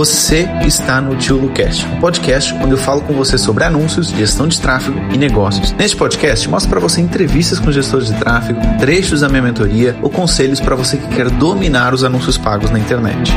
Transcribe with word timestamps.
Você 0.00 0.46
está 0.66 0.98
no 0.98 1.14
Tio 1.14 1.36
Lucast, 1.36 1.84
um 1.84 2.00
podcast 2.00 2.54
onde 2.54 2.70
eu 2.70 2.78
falo 2.78 3.06
com 3.06 3.12
você 3.12 3.36
sobre 3.36 3.64
anúncios, 3.64 4.08
gestão 4.08 4.48
de 4.48 4.58
tráfego 4.58 4.98
e 5.12 5.18
negócios. 5.18 5.72
Neste 5.72 5.94
podcast, 5.94 6.48
mostro 6.48 6.70
para 6.70 6.80
você 6.80 7.02
entrevistas 7.02 7.60
com 7.60 7.70
gestores 7.70 8.06
de 8.06 8.18
tráfego, 8.18 8.58
trechos 8.80 9.20
da 9.20 9.28
minha 9.28 9.42
mentoria 9.42 9.94
ou 10.02 10.08
conselhos 10.08 10.58
para 10.58 10.74
você 10.74 10.96
que 10.96 11.06
quer 11.14 11.28
dominar 11.28 11.92
os 11.92 12.02
anúncios 12.02 12.38
pagos 12.38 12.70
na 12.70 12.78
internet. 12.78 13.30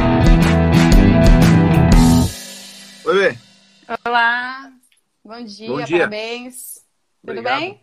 Oi, 3.08 3.14
Bê. 3.14 3.38
Olá, 4.06 4.72
bom 5.22 5.44
dia, 5.44 5.68
Bom 5.68 5.84
dia. 5.84 5.98
parabéns. 5.98 6.76
Tudo 7.26 7.40
Obrigado. 7.40 7.60
bem? 7.60 7.82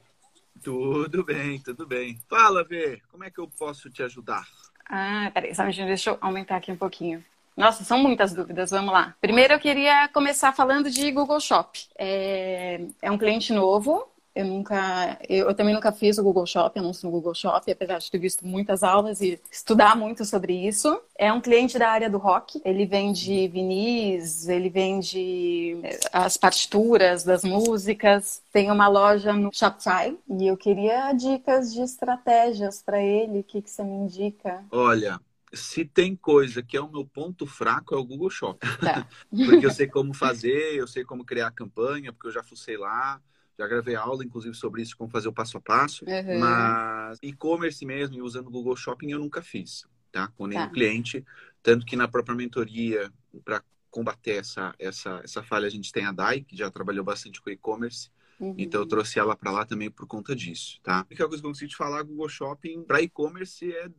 Tudo 0.65 1.23
bem, 1.23 1.59
tudo 1.61 1.87
bem. 1.87 2.19
Fala, 2.31 2.65
Vê, 2.65 3.03
como 3.11 3.25
é 3.25 3.31
que 3.31 3.41
eu 3.41 3.47
posso 3.59 3.91
te 3.91 4.03
ajudar? 4.03 4.49
Ah, 4.89 5.31
peraí, 5.35 5.55
só 5.55 5.61
um 5.61 5.67
minutinho, 5.67 5.87
deixa 5.87 6.09
eu 6.09 6.19
aumentar 6.23 6.57
aqui 6.57 6.73
um 6.73 6.77
pouquinho. 6.77 7.23
Nossa, 7.57 7.85
são 7.85 7.99
muitas 7.99 8.33
dúvidas, 8.33 8.71
vamos 8.71 8.93
lá. 8.93 9.15
Primeiro 9.21 9.55
eu 9.55 9.61
queria 9.61 10.09
começar 10.09 10.53
falando 10.53 10.91
de 10.91 11.11
Google 11.11 11.41
Shop. 11.41 11.79
É, 11.99 12.81
é 13.03 13.11
um 13.11 13.19
cliente 13.19 13.53
novo, 13.53 14.09
eu 14.35 14.45
nunca, 14.45 15.19
eu, 15.29 15.49
eu 15.49 15.55
também 15.55 15.75
nunca 15.75 15.91
fiz 15.91 16.17
o 16.17 16.23
Google 16.23 16.47
Shop, 16.47 16.79
anúncio 16.79 17.05
no 17.07 17.11
Google 17.11 17.35
Shop, 17.35 17.69
apesar 17.71 17.99
de 17.99 18.11
ter 18.11 18.19
visto 18.19 18.47
muitas 18.47 18.83
aulas 18.83 19.21
e 19.21 19.41
estudar 19.51 19.97
muito 19.97 20.25
sobre 20.25 20.55
isso. 20.55 21.01
É 21.19 21.33
um 21.33 21.41
cliente 21.41 21.79
da 21.79 21.91
área 21.91 22.09
do 22.09 22.17
rock, 22.17 22.61
ele 22.65 22.87
vende 22.87 23.49
vinis, 23.49 24.49
ele 24.49 24.71
vende 24.71 25.77
as 26.13 26.37
partituras 26.37 27.25
das 27.25 27.43
músicas, 27.43 28.41
tem 28.53 28.71
uma 28.71 28.87
loja 28.87 29.33
no 29.33 29.51
Shopify 29.53 30.17
e 30.29 30.47
eu 30.47 30.57
queria 30.57 31.13
dicas 31.13 31.75
de 31.75 31.83
estratégias 31.83 32.81
para 32.83 33.03
ele, 33.03 33.41
o 33.41 33.45
que, 33.45 33.61
que 33.61 33.71
você 33.71 33.83
me 33.83 33.97
indica? 33.97 34.65
Olha, 34.71 35.21
se 35.53 35.85
tem 35.85 36.15
coisa 36.15 36.63
que 36.63 36.77
é 36.77 36.81
o 36.81 36.91
meu 36.91 37.05
ponto 37.05 37.47
fraco 37.47 37.95
é 37.95 37.99
o 37.99 38.05
Google 38.05 38.31
Shop. 38.31 38.59
Tá. 38.81 39.07
Porque 39.31 39.67
eu 39.67 39.71
sei 39.71 39.87
como 39.87 40.15
fazer, 40.15 40.75
eu 40.75 40.87
sei 40.87 41.05
como 41.05 41.25
criar 41.25 41.49
a 41.49 41.53
campanha, 41.53 42.13
porque 42.13 42.29
eu 42.29 42.33
já 42.33 42.43
fucei 42.43 42.77
lá. 42.77 43.21
Já 43.59 43.67
gravei 43.67 43.95
aula, 43.95 44.25
inclusive, 44.25 44.55
sobre 44.55 44.81
isso, 44.81 44.97
como 44.97 45.11
fazer 45.11 45.29
o 45.29 45.33
passo 45.33 45.59
a 45.59 45.61
passo. 45.61 46.05
Uhum. 46.07 46.39
Mas 46.39 47.19
e-commerce 47.23 47.85
mesmo, 47.85 48.17
e 48.17 48.23
usando 48.23 48.47
o 48.47 48.51
Google 48.51 48.75
Shopping, 48.75 49.11
eu 49.11 49.19
nunca 49.19 49.43
fiz, 49.43 49.85
tá? 50.11 50.29
Com 50.29 50.47
nenhum 50.47 50.63
Tá. 50.63 50.71
cliente. 50.71 51.23
Tanto 51.63 51.85
que 51.85 51.95
na 51.95 52.09
própria 52.09 52.35
mentoria, 52.35 53.13
para 53.45 53.63
combater 53.91 54.37
essa, 54.37 54.75
essa, 54.79 55.21
essa 55.23 55.43
falha, 55.43 55.67
a 55.67 55.71
gente 55.71 55.93
tem 55.93 56.07
a 56.07 56.13
Dai, 56.13 56.41
que 56.41 56.57
já 56.57 56.71
trabalhou 56.71 57.05
bastante 57.05 57.43
com 57.43 57.51
e-commerce. 57.51 58.09
Uhum. 58.39 58.55
Então 58.57 58.81
eu 58.81 58.87
trouxe 58.87 59.19
ela 59.19 59.37
para 59.37 59.51
lá 59.51 59.67
também 59.67 59.91
por 59.91 60.07
conta 60.07 60.35
disso, 60.35 60.81
tá? 60.83 61.01
A 61.01 61.07
única 61.11 61.29
coisa 61.29 61.43
que 61.43 61.47
eu 61.47 61.51
consigo 61.51 61.71
te 61.71 61.77
falar, 61.77 62.03
Google 62.03 62.29
Shopping 62.31 62.83
para 62.85 63.03
e-commerce 63.03 63.71
é 63.71 63.91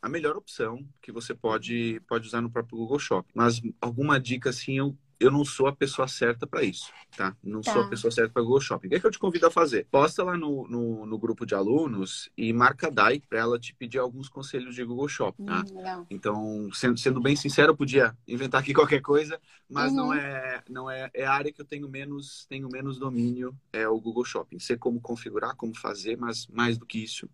a 0.00 0.08
melhor 0.08 0.36
opção 0.36 0.86
que 1.00 1.10
você 1.12 1.34
pode 1.34 2.00
pode 2.08 2.26
usar 2.28 2.40
no 2.40 2.50
próprio 2.50 2.78
Google 2.78 2.98
Shopping. 2.98 3.30
Mas 3.34 3.60
alguma 3.80 4.20
dica 4.20 4.50
assim, 4.50 4.78
eu 4.78 4.96
eu 5.18 5.30
não 5.30 5.46
sou 5.46 5.66
a 5.66 5.74
pessoa 5.74 6.06
certa 6.06 6.46
para 6.46 6.62
isso, 6.62 6.92
tá? 7.16 7.34
Não 7.42 7.62
Tá. 7.62 7.72
sou 7.72 7.80
a 7.80 7.86
pessoa 7.86 8.10
certa 8.10 8.30
para 8.34 8.42
Google 8.42 8.60
Shopping. 8.60 8.86
O 8.86 8.90
que, 8.90 8.96
é 8.96 9.00
que 9.00 9.06
eu 9.06 9.10
te 9.10 9.18
convido 9.18 9.46
a 9.46 9.50
fazer? 9.50 9.86
Posta 9.90 10.22
lá 10.22 10.36
no, 10.36 10.68
no, 10.68 11.06
no 11.06 11.18
grupo 11.18 11.46
de 11.46 11.54
alunos 11.54 12.28
e 12.36 12.52
marca 12.52 12.88
a 12.88 12.90
Dai 12.90 13.22
para 13.26 13.38
ela 13.38 13.58
te 13.58 13.74
pedir 13.74 13.98
alguns 13.98 14.28
conselhos 14.28 14.74
de 14.74 14.84
Google 14.84 15.08
Shopping, 15.08 15.44
tá? 15.44 15.64
Hum. 15.70 16.04
Então, 16.10 16.68
sendo, 16.74 16.98
sendo 16.98 17.18
bem 17.18 17.34
sincero, 17.34 17.72
eu 17.72 17.76
podia 17.76 18.14
inventar 18.28 18.60
aqui 18.60 18.74
qualquer 18.74 19.00
coisa, 19.00 19.40
mas 19.68 19.90
Uhum. 19.92 19.96
não 19.96 20.12
é 20.12 20.62
não 20.68 20.90
é, 20.90 21.10
é 21.14 21.24
a 21.24 21.32
área 21.32 21.50
que 21.52 21.60
eu 21.60 21.64
tenho 21.64 21.88
menos 21.88 22.44
tenho 22.48 22.68
menos 22.68 22.98
domínio 22.98 23.56
é 23.72 23.88
o 23.88 23.98
Google 23.98 24.24
Shopping. 24.24 24.58
Sei 24.58 24.76
como 24.76 25.00
configurar, 25.00 25.56
como 25.56 25.74
fazer, 25.74 26.16
mas 26.18 26.46
mais 26.48 26.76
do 26.76 26.84
que 26.86 27.02
isso, 27.02 27.28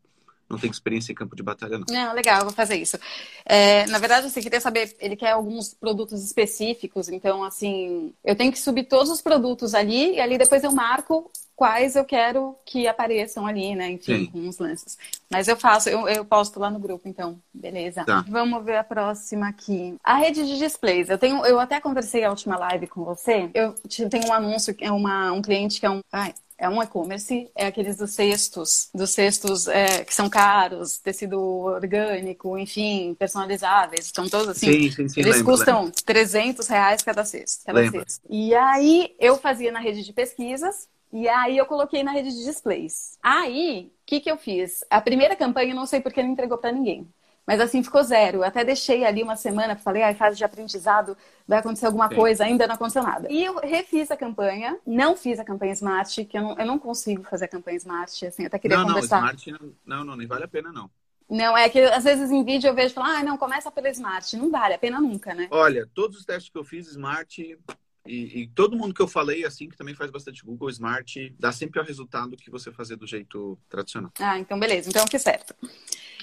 não 0.53 0.59
tenho 0.59 0.71
experiência 0.71 1.11
em 1.13 1.15
campo 1.15 1.35
de 1.35 1.43
batalha 1.43 1.79
não. 1.79 1.87
Não, 1.89 2.15
legal, 2.15 2.43
vou 2.45 2.53
fazer 2.53 2.77
isso. 2.77 2.99
É, 3.45 3.87
na 3.87 3.99
verdade, 3.99 4.31
você 4.31 4.41
queria 4.41 4.61
saber, 4.61 4.95
ele 5.01 5.17
quer 5.17 5.31
alguns 5.33 5.75
produtos 5.75 6.23
específicos, 6.23 7.09
então, 7.09 7.43
assim, 7.43 8.13
eu 8.25 8.37
tenho 8.37 8.53
que 8.53 8.59
subir 8.59 8.85
todos 8.85 9.11
os 9.11 9.21
produtos 9.23 9.75
ali 9.75 10.15
e 10.15 10.21
ali 10.21 10.37
depois 10.39 10.63
eu 10.63 10.73
marco 10.73 11.31
quais 11.57 11.97
eu 11.97 12.05
quero 12.05 12.57
que 12.67 12.89
apareçam 12.89 13.47
ali, 13.47 13.75
né? 13.75 13.91
Enfim, 13.93 14.25
Sim. 14.25 14.27
com 14.27 14.49
os 14.49 14.59
lances. 14.59 14.99
Mas 15.31 15.49
eu 15.49 15.57
faço, 15.57 15.89
eu, 15.89 16.09
eu 16.09 16.25
posto 16.25 16.59
lá 16.59 16.69
no 16.71 16.79
grupo, 16.79 17.09
então, 17.09 17.39
beleza. 17.55 18.05
Tá. 18.05 18.25
Vamos 18.29 18.65
ver 18.65 18.77
a 18.77 18.85
próxima 18.85 19.49
aqui. 19.49 19.97
A 20.03 20.17
rede 20.17 20.45
de 20.45 20.59
displays. 20.59 21.09
Eu 21.09 21.19
tenho, 21.19 21.45
eu 21.47 21.61
até 21.61 21.81
conversei 21.81 22.25
a 22.25 22.31
última 22.31 22.59
live 22.59 22.87
com 22.89 23.05
você. 23.05 23.49
Eu 23.55 23.75
te- 23.87 24.09
tenho 24.09 24.27
um 24.29 24.33
anúncio, 24.33 24.75
é 24.81 24.91
uma, 24.91 25.31
um 25.33 25.41
cliente 25.41 25.79
que 25.79 25.87
é 25.87 25.91
um. 25.91 26.01
Ai, 26.13 26.35
é 26.63 26.69
um 26.69 26.81
e-commerce, 26.81 27.51
é 27.57 27.67
aqueles 27.67 27.97
dos 27.97 28.13
cestos, 28.13 28.89
dos 28.95 29.11
cestos 29.11 29.67
é, 29.67 30.05
que 30.05 30.15
são 30.15 30.31
caros, 30.31 30.97
tecido 30.99 31.41
orgânico, 31.41 32.57
enfim, 32.57 33.17
personalizáveis, 33.19 34.07
estão 34.07 34.29
todos 34.29 34.51
assim. 34.51 34.73
sim, 34.73 34.91
sim, 34.93 35.09
sim, 35.09 35.21
Eles 35.21 35.39
lembro, 35.39 35.53
custam 35.53 35.91
300 35.91 36.69
reais 36.69 37.03
cada 37.03 37.25
cesto. 37.25 37.65
Cada 37.67 37.81
Lembro. 37.81 37.99
cesto. 37.99 38.25
E 38.31 38.55
aí 38.55 39.13
eu 39.19 39.37
fazia 39.37 39.73
na 39.73 39.81
rede 39.81 40.05
de 40.05 40.13
pesquisas 40.13 40.89
e 41.13 41.29
aí 41.29 41.59
eu 41.59 41.67
coloquei 41.67 42.05
na 42.05 42.13
rede 42.13 42.31
de 42.31 42.45
displays. 42.45 43.19
Aí, 43.21 43.91
o 43.91 44.07
que, 44.07 44.21
que 44.21 44.31
eu 44.31 44.37
fiz? 44.39 44.85
A 44.89 45.01
primeira 45.01 45.35
campanha 45.35 45.73
eu 45.73 45.77
não 45.77 45.85
sei 45.85 46.01
porque 46.01 46.23
não 46.23 46.31
entregou 46.31 46.59
para 46.59 46.71
ninguém. 46.71 47.09
Mas 47.47 47.61
assim 47.61 47.83
ficou 47.83 48.03
zero. 48.03 48.39
Eu 48.39 48.45
até 48.45 48.65
deixei 48.65 49.05
ali 49.05 49.23
uma 49.23 49.37
semana, 49.37 49.77
falei, 49.77 50.03
ai, 50.03 50.15
fase 50.15 50.37
de 50.37 50.45
aprendizado, 50.45 51.17
vai 51.47 51.59
acontecer 51.59 51.87
alguma 51.87 52.09
Sim. 52.09 52.15
coisa, 52.15 52.45
ainda 52.45 52.67
não 52.67 52.75
aconteceu 52.75 53.03
nada. 53.03 53.29
E 53.31 53.45
eu 53.45 53.59
refiz 53.59 54.11
a 54.11 54.17
campanha, 54.17 54.79
não 54.87 55.17
fiz 55.17 55.39
a 55.39 55.45
campanha 55.45 55.73
Smart, 55.73 56.25
que 56.25 56.39
eu 56.39 56.43
não, 56.43 56.59
eu 56.59 56.67
não 56.67 56.79
consigo 56.79 57.25
fazer 57.25 57.47
a 57.47 57.49
campanha 57.49 57.77
Smart, 57.79 58.27
assim, 58.27 58.43
eu 58.43 58.47
até 58.47 58.59
queria 58.59 58.77
Não, 58.77 58.85
não, 58.85 58.95
conversar. 58.95 59.19
Smart 59.19 59.51
não, 59.51 59.73
não, 59.85 60.05
não, 60.05 60.17
nem 60.17 60.27
vale 60.27 60.45
a 60.45 60.49
pena 60.49 60.73
não. 60.73 60.91
Não, 61.29 61.57
é 61.57 61.69
que 61.69 61.81
às 61.81 62.05
vezes 62.05 62.31
em 62.31 62.45
vídeo 62.45 62.69
eu 62.69 62.75
vejo 62.75 62.95
falar, 62.95 63.19
ah, 63.19 63.23
não, 63.25 63.39
começa 63.39 63.71
pela 63.71 63.89
Smart. 63.91 64.37
Não 64.37 64.51
vale 64.51 64.75
a 64.75 64.79
pena 64.79 65.01
nunca, 65.01 65.35
né? 65.35 65.49
Olha, 65.51 65.89
todos 65.95 66.19
os 66.19 66.25
testes 66.25 66.51
que 66.51 66.59
eu 66.59 66.65
fiz, 66.65 66.89
Smart 66.89 67.59
e, 68.07 68.43
e 68.43 68.47
todo 68.49 68.77
mundo 68.77 68.93
que 68.93 69.01
eu 69.01 69.07
falei, 69.09 69.45
assim, 69.45 69.69
que 69.69 69.77
também 69.77 69.95
faz 69.95 70.11
bastante 70.11 70.45
Google, 70.45 70.69
Smart, 70.71 71.35
dá 71.39 71.53
sempre 71.53 71.81
o 71.81 71.85
resultado 71.85 72.37
que 72.37 72.51
você 72.51 72.73
fazer 72.73 72.97
do 72.97 73.07
jeito 73.07 73.59
tradicional. 73.69 74.11
Ah, 74.19 74.39
então 74.39 74.59
beleza, 74.59 74.89
então 74.89 75.07
fiz 75.07 75.23
certo. 75.23 75.55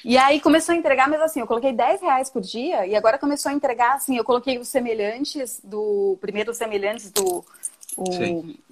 E 0.03 0.17
aí 0.17 0.39
começou 0.39 0.73
a 0.73 0.77
entregar, 0.77 1.09
mas 1.09 1.21
assim, 1.21 1.39
eu 1.39 1.47
coloquei 1.47 1.73
10 1.73 2.01
reais 2.01 2.29
por 2.29 2.41
dia 2.41 2.85
e 2.85 2.95
agora 2.95 3.17
começou 3.17 3.49
a 3.51 3.53
entregar, 3.53 3.95
assim, 3.95 4.17
eu 4.17 4.23
coloquei 4.23 4.57
os 4.57 4.67
semelhantes 4.67 5.59
do. 5.63 6.17
Primeiro 6.21 6.51
os 6.51 6.57
semelhantes 6.57 7.11
do. 7.11 7.43
O, 7.97 8.05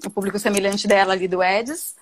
o 0.06 0.10
público 0.10 0.40
semelhante 0.40 0.88
dela 0.88 1.14
ali 1.14 1.28
do 1.28 1.42
Eds. 1.44 1.96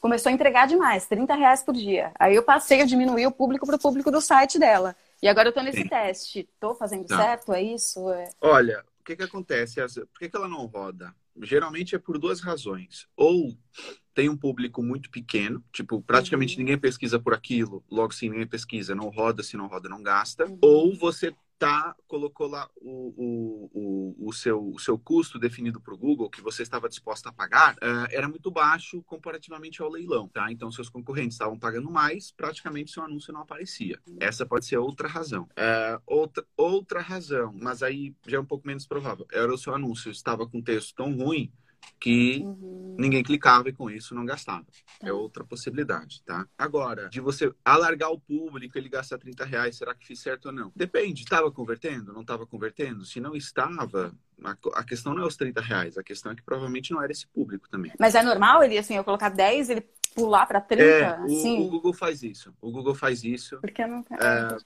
Começou 0.00 0.30
a 0.30 0.32
entregar 0.32 0.66
demais, 0.66 1.06
30 1.06 1.34
reais 1.34 1.62
por 1.62 1.74
dia. 1.74 2.10
Aí 2.18 2.34
eu 2.34 2.42
passei, 2.42 2.80
eu 2.80 2.86
diminuí 2.86 3.26
o 3.26 3.30
público 3.30 3.66
para 3.66 3.76
o 3.76 3.78
público 3.78 4.10
do 4.10 4.20
site 4.20 4.58
dela. 4.58 4.96
E 5.22 5.28
agora 5.28 5.48
eu 5.48 5.52
tô 5.52 5.60
nesse 5.60 5.82
Sim. 5.82 5.88
teste. 5.88 6.48
Tô 6.58 6.74
fazendo 6.74 7.06
Tá. 7.06 7.18
certo? 7.18 7.52
É 7.52 7.62
isso? 7.62 8.10
É... 8.10 8.30
Olha, 8.40 8.82
o 9.00 9.04
que 9.04 9.14
que 9.14 9.22
acontece? 9.22 9.78
Por 10.06 10.18
que, 10.18 10.30
que 10.30 10.36
ela 10.36 10.48
não 10.48 10.64
roda? 10.64 11.14
Geralmente 11.42 11.94
é 11.94 11.98
por 11.98 12.18
duas 12.18 12.40
razões. 12.40 13.06
Ou 13.16 13.56
tem 14.14 14.28
um 14.28 14.36
público 14.36 14.82
muito 14.82 15.10
pequeno, 15.10 15.64
tipo, 15.72 16.02
praticamente 16.02 16.54
Uhum. 16.54 16.60
ninguém 16.60 16.78
pesquisa 16.78 17.18
por 17.18 17.32
aquilo, 17.32 17.84
logo 17.90 18.12
se 18.12 18.28
ninguém 18.28 18.46
pesquisa, 18.46 18.94
não 18.94 19.08
roda, 19.08 19.42
se 19.42 19.56
não 19.56 19.66
roda, 19.66 19.88
não 19.88 20.02
gasta. 20.02 20.46
Uhum. 20.46 20.58
Ou 20.60 20.94
você 20.94 21.34
tá, 21.60 21.94
colocou 22.08 22.46
lá 22.46 22.70
o, 22.74 23.12
o, 23.18 23.70
o, 23.74 24.28
o 24.28 24.32
seu, 24.32 24.70
o 24.70 24.78
seu 24.78 24.98
custo 24.98 25.38
definido 25.38 25.78
para 25.78 25.92
o 25.92 25.98
Google, 25.98 26.30
que 26.30 26.40
você 26.40 26.62
estava 26.62 26.88
disposto 26.88 27.26
a 27.26 27.32
pagar, 27.32 27.76
eh, 27.82 28.16
era 28.16 28.26
muito 28.26 28.50
baixo 28.50 29.02
comparativamente 29.02 29.82
ao 29.82 29.90
leilão, 29.90 30.26
tá? 30.26 30.50
Então, 30.50 30.72
seus 30.72 30.88
concorrentes 30.88 31.34
estavam 31.34 31.58
pagando 31.58 31.90
mais, 31.90 32.32
praticamente 32.32 32.90
seu 32.90 33.02
anúncio 33.02 33.30
não 33.30 33.42
aparecia. 33.42 34.00
Essa 34.18 34.46
pode 34.46 34.64
ser 34.64 34.78
outra 34.78 35.06
razão. 35.06 35.46
É, 35.54 36.00
outra, 36.06 36.46
outra 36.56 37.02
razão, 37.02 37.52
mas 37.52 37.82
aí 37.82 38.14
já 38.26 38.38
é 38.38 38.40
um 38.40 38.46
pouco 38.46 38.66
menos 38.66 38.86
provável, 38.86 39.26
era 39.30 39.52
o 39.52 39.58
seu 39.58 39.74
anúncio 39.74 40.10
estava 40.10 40.48
com 40.48 40.62
texto 40.62 40.94
tão 40.94 41.14
ruim 41.14 41.52
que 41.98 42.40
Uhum. 42.42 42.96
ninguém 42.98 43.22
clicava 43.22 43.68
e 43.68 43.72
com 43.72 43.90
isso 43.90 44.14
não 44.14 44.24
gastava. 44.24 44.66
É 45.02 45.06
Tá. 45.06 45.12
outra 45.12 45.44
possibilidade, 45.44 46.22
tá? 46.24 46.46
Agora, 46.56 47.08
de 47.08 47.20
você 47.20 47.52
alargar 47.64 48.10
o 48.10 48.20
público, 48.20 48.76
ele 48.78 48.88
gastar 48.88 49.18
30 49.18 49.44
reais, 49.44 49.76
será 49.76 49.94
que 49.94 50.06
fiz 50.06 50.20
certo 50.20 50.46
ou 50.46 50.52
não? 50.52 50.72
Depende, 50.74 51.22
estava 51.22 51.50
convertendo? 51.50 52.12
Não 52.12 52.22
estava 52.22 52.46
convertendo? 52.46 53.04
Se 53.04 53.20
não 53.20 53.34
estava, 53.34 54.14
a, 54.74 54.84
questão 54.84 55.14
não 55.14 55.22
é 55.22 55.26
os 55.26 55.36
30 55.36 55.60
reais, 55.60 55.98
a 55.98 56.02
questão 56.02 56.32
é 56.32 56.34
que 56.34 56.42
provavelmente 56.42 56.90
não 56.92 57.02
era 57.02 57.12
esse 57.12 57.26
público 57.26 57.68
também. 57.68 57.92
Mas 57.98 58.14
é 58.14 58.22
normal 58.22 58.62
ele, 58.62 58.78
assim, 58.78 58.96
eu 58.96 59.04
colocar 59.04 59.28
10 59.28 59.70
ele 59.70 59.82
pular 60.14 60.46
para 60.46 60.60
30? 60.60 60.82
É, 60.84 61.20
o, 61.20 61.24
assim? 61.24 61.60
o 61.60 61.68
Google 61.68 61.92
faz 61.92 62.22
isso. 62.22 62.54
O 62.60 62.70
Google 62.70 62.94
faz 62.94 63.22
isso. 63.22 63.58
Porque 63.60 63.82
eu 63.82 63.88
não. 63.88 64.04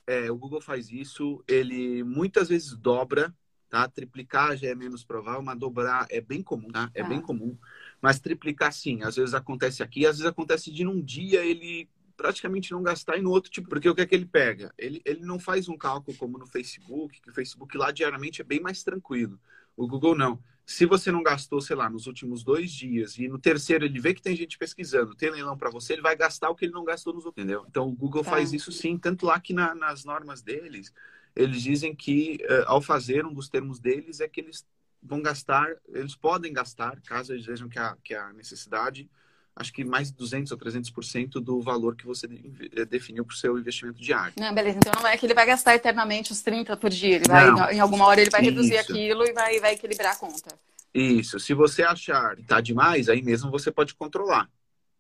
É, 0.07 0.31
o 0.31 0.37
Google 0.37 0.61
faz 0.61 0.91
isso, 0.91 1.43
ele 1.47 2.03
muitas 2.03 2.49
vezes 2.49 2.77
dobra, 2.77 3.35
tá? 3.75 3.89
Triplicar 3.89 4.57
já 4.57 4.69
é 4.69 4.75
menos 4.75 5.03
provável, 5.05 5.43
mas 5.43 5.59
dobrar 5.59 6.07
é 6.09 6.21
bem 6.21 6.43
comum, 6.43 6.69
tá? 6.69 6.89
É 6.95 7.03
Tá. 7.03 7.09
bem 7.09 7.21
comum. 7.21 7.59
Mas 8.01 8.21
triplicar 8.21 8.73
sim, 8.73 9.03
às 9.03 9.17
vezes 9.17 9.35
acontece 9.35 9.83
aqui, 9.83 10.07
às 10.07 10.19
vezes 10.19 10.31
acontece 10.31 10.71
de 10.71 10.85
num 10.85 11.03
dia 11.03 11.45
ele 11.45 11.89
praticamente 12.17 12.71
não 12.71 12.81
gastar 12.85 13.17
e 13.19 13.23
no 13.23 13.31
outro 13.31 13.51
tipo, 13.51 13.69
porque 13.69 13.89
o 13.89 13.95
que 13.95 14.01
é 14.03 14.07
que 14.07 14.15
ele 14.15 14.27
pega? 14.27 14.73
Ele, 14.79 15.03
ele 15.05 15.23
não 15.25 15.41
faz 15.41 15.69
um 15.69 15.77
cálculo 15.77 16.17
como 16.17 16.39
no 16.39 16.47
Facebook, 16.47 17.21
que 17.21 17.31
o 17.31 17.35
Facebook 17.35 17.77
lá 17.77 17.91
diariamente 17.91 18.41
é 18.41 18.45
bem 18.45 18.61
mais 18.61 18.85
tranquilo. 18.85 19.41
O 19.77 19.89
Google 19.89 20.15
não. 20.17 20.39
Se 20.65 20.87
você 20.87 21.11
não 21.11 21.23
gastou, 21.25 21.61
sei 21.61 21.75
lá, 21.75 21.91
nos 21.91 22.07
últimos 22.07 22.45
dois 22.45 22.71
dias 22.71 23.19
e 23.19 23.27
no 23.27 23.39
terceiro 23.39 23.85
ele 23.85 23.99
vê 23.99 24.15
que 24.15 24.23
tem 24.23 24.37
gente 24.37 24.57
pesquisando, 24.57 25.17
tem 25.17 25.31
leilão 25.31 25.59
para 25.59 25.69
você, 25.71 25.93
ele 25.95 26.03
vai 26.03 26.15
gastar 26.17 26.49
o 26.51 26.55
que 26.55 26.65
ele 26.65 26.73
não 26.73 26.85
gastou 26.85 27.13
nos 27.13 27.27
outros, 27.27 27.43
entendeu? 27.45 27.67
Então 27.69 27.89
o 27.89 27.93
Google 27.93 28.23
Tá. 28.23 28.31
faz 28.31 28.53
isso 28.53 28.71
sim, 28.71 28.97
tanto 28.97 29.27
lá 29.27 29.41
que 29.41 29.53
na- 29.53 29.75
nas 29.75 30.05
normas 30.05 30.41
deles, 30.41 30.93
eles 31.35 31.63
dizem 31.63 31.95
que 31.95 32.39
eh, 32.43 32.65
ao 32.67 32.81
fazer 32.81 33.27
um 33.27 33.33
dos 33.33 33.49
termos 33.49 33.79
deles 33.79 34.21
é 34.21 34.29
que 34.29 34.41
eles 34.41 34.65
vão 35.03 35.21
gastar, 35.21 35.69
eles 35.89 36.15
podem 36.15 36.53
gastar, 36.53 37.01
caso 37.03 37.33
eles 37.33 37.45
vejam 37.45 37.69
que 37.69 37.79
há, 37.79 37.97
que 38.03 38.15
há 38.15 38.33
necessidade, 38.33 39.09
acho 39.57 39.73
que 39.73 39.85
mais 39.85 40.11
de 40.11 40.17
200 40.17 40.51
ou 40.53 40.59
300% 40.59 41.33
do 41.35 41.61
valor 41.61 41.95
que 41.95 42.07
você 42.07 42.27
eh, 42.75 42.85
definiu 42.85 43.25
para 43.25 43.35
o 43.35 43.37
seu 43.37 43.59
investimento 43.59 44.01
diário. 44.01 44.35
Não, 44.39 44.55
beleza. 44.55 44.79
Então 44.79 44.93
não 45.01 45.09
é 45.09 45.17
que 45.17 45.27
ele 45.27 45.35
vai 45.35 45.47
gastar 45.47 45.75
eternamente 45.75 46.33
os 46.33 46.41
30 46.41 46.77
por 46.77 46.91
dia. 46.91 47.17
Ele 47.17 47.29
vai, 47.29 47.51
não, 47.51 47.71
em 47.71 47.81
alguma 47.81 48.07
hora 48.07 48.21
ele 48.21 48.31
vai 48.31 48.41
reduzir 48.41 48.75
isso. 48.75 48.93
aquilo 48.93 49.25
e 49.25 49.33
vai, 49.33 49.61
vai 49.61 49.75
equilibrar 49.75 50.13
a 50.13 50.17
conta. 50.17 50.59
Isso. 50.93 51.39
Se 51.41 51.55
você 51.55 51.83
achar 51.83 52.37
que 52.37 52.43
está 52.43 52.61
demais, 52.61 53.09
aí 53.09 53.23
mesmo 53.23 53.51
você 53.51 53.71
pode 53.71 53.95
controlar. 53.95 54.49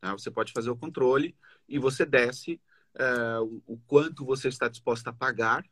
Tá? 0.00 0.12
Você 0.12 0.30
pode 0.30 0.52
fazer 0.52 0.70
o 0.70 0.76
controle 0.76 1.34
e 1.68 1.78
você 1.78 2.04
desce 2.04 2.60
uh, 2.96 3.42
o, 3.42 3.74
o, 3.74 3.78
quanto 3.86 4.24
você 4.24 4.48
está 4.48 4.68
disposto 4.68 5.08
a 5.08 5.12
pagar 5.12 5.64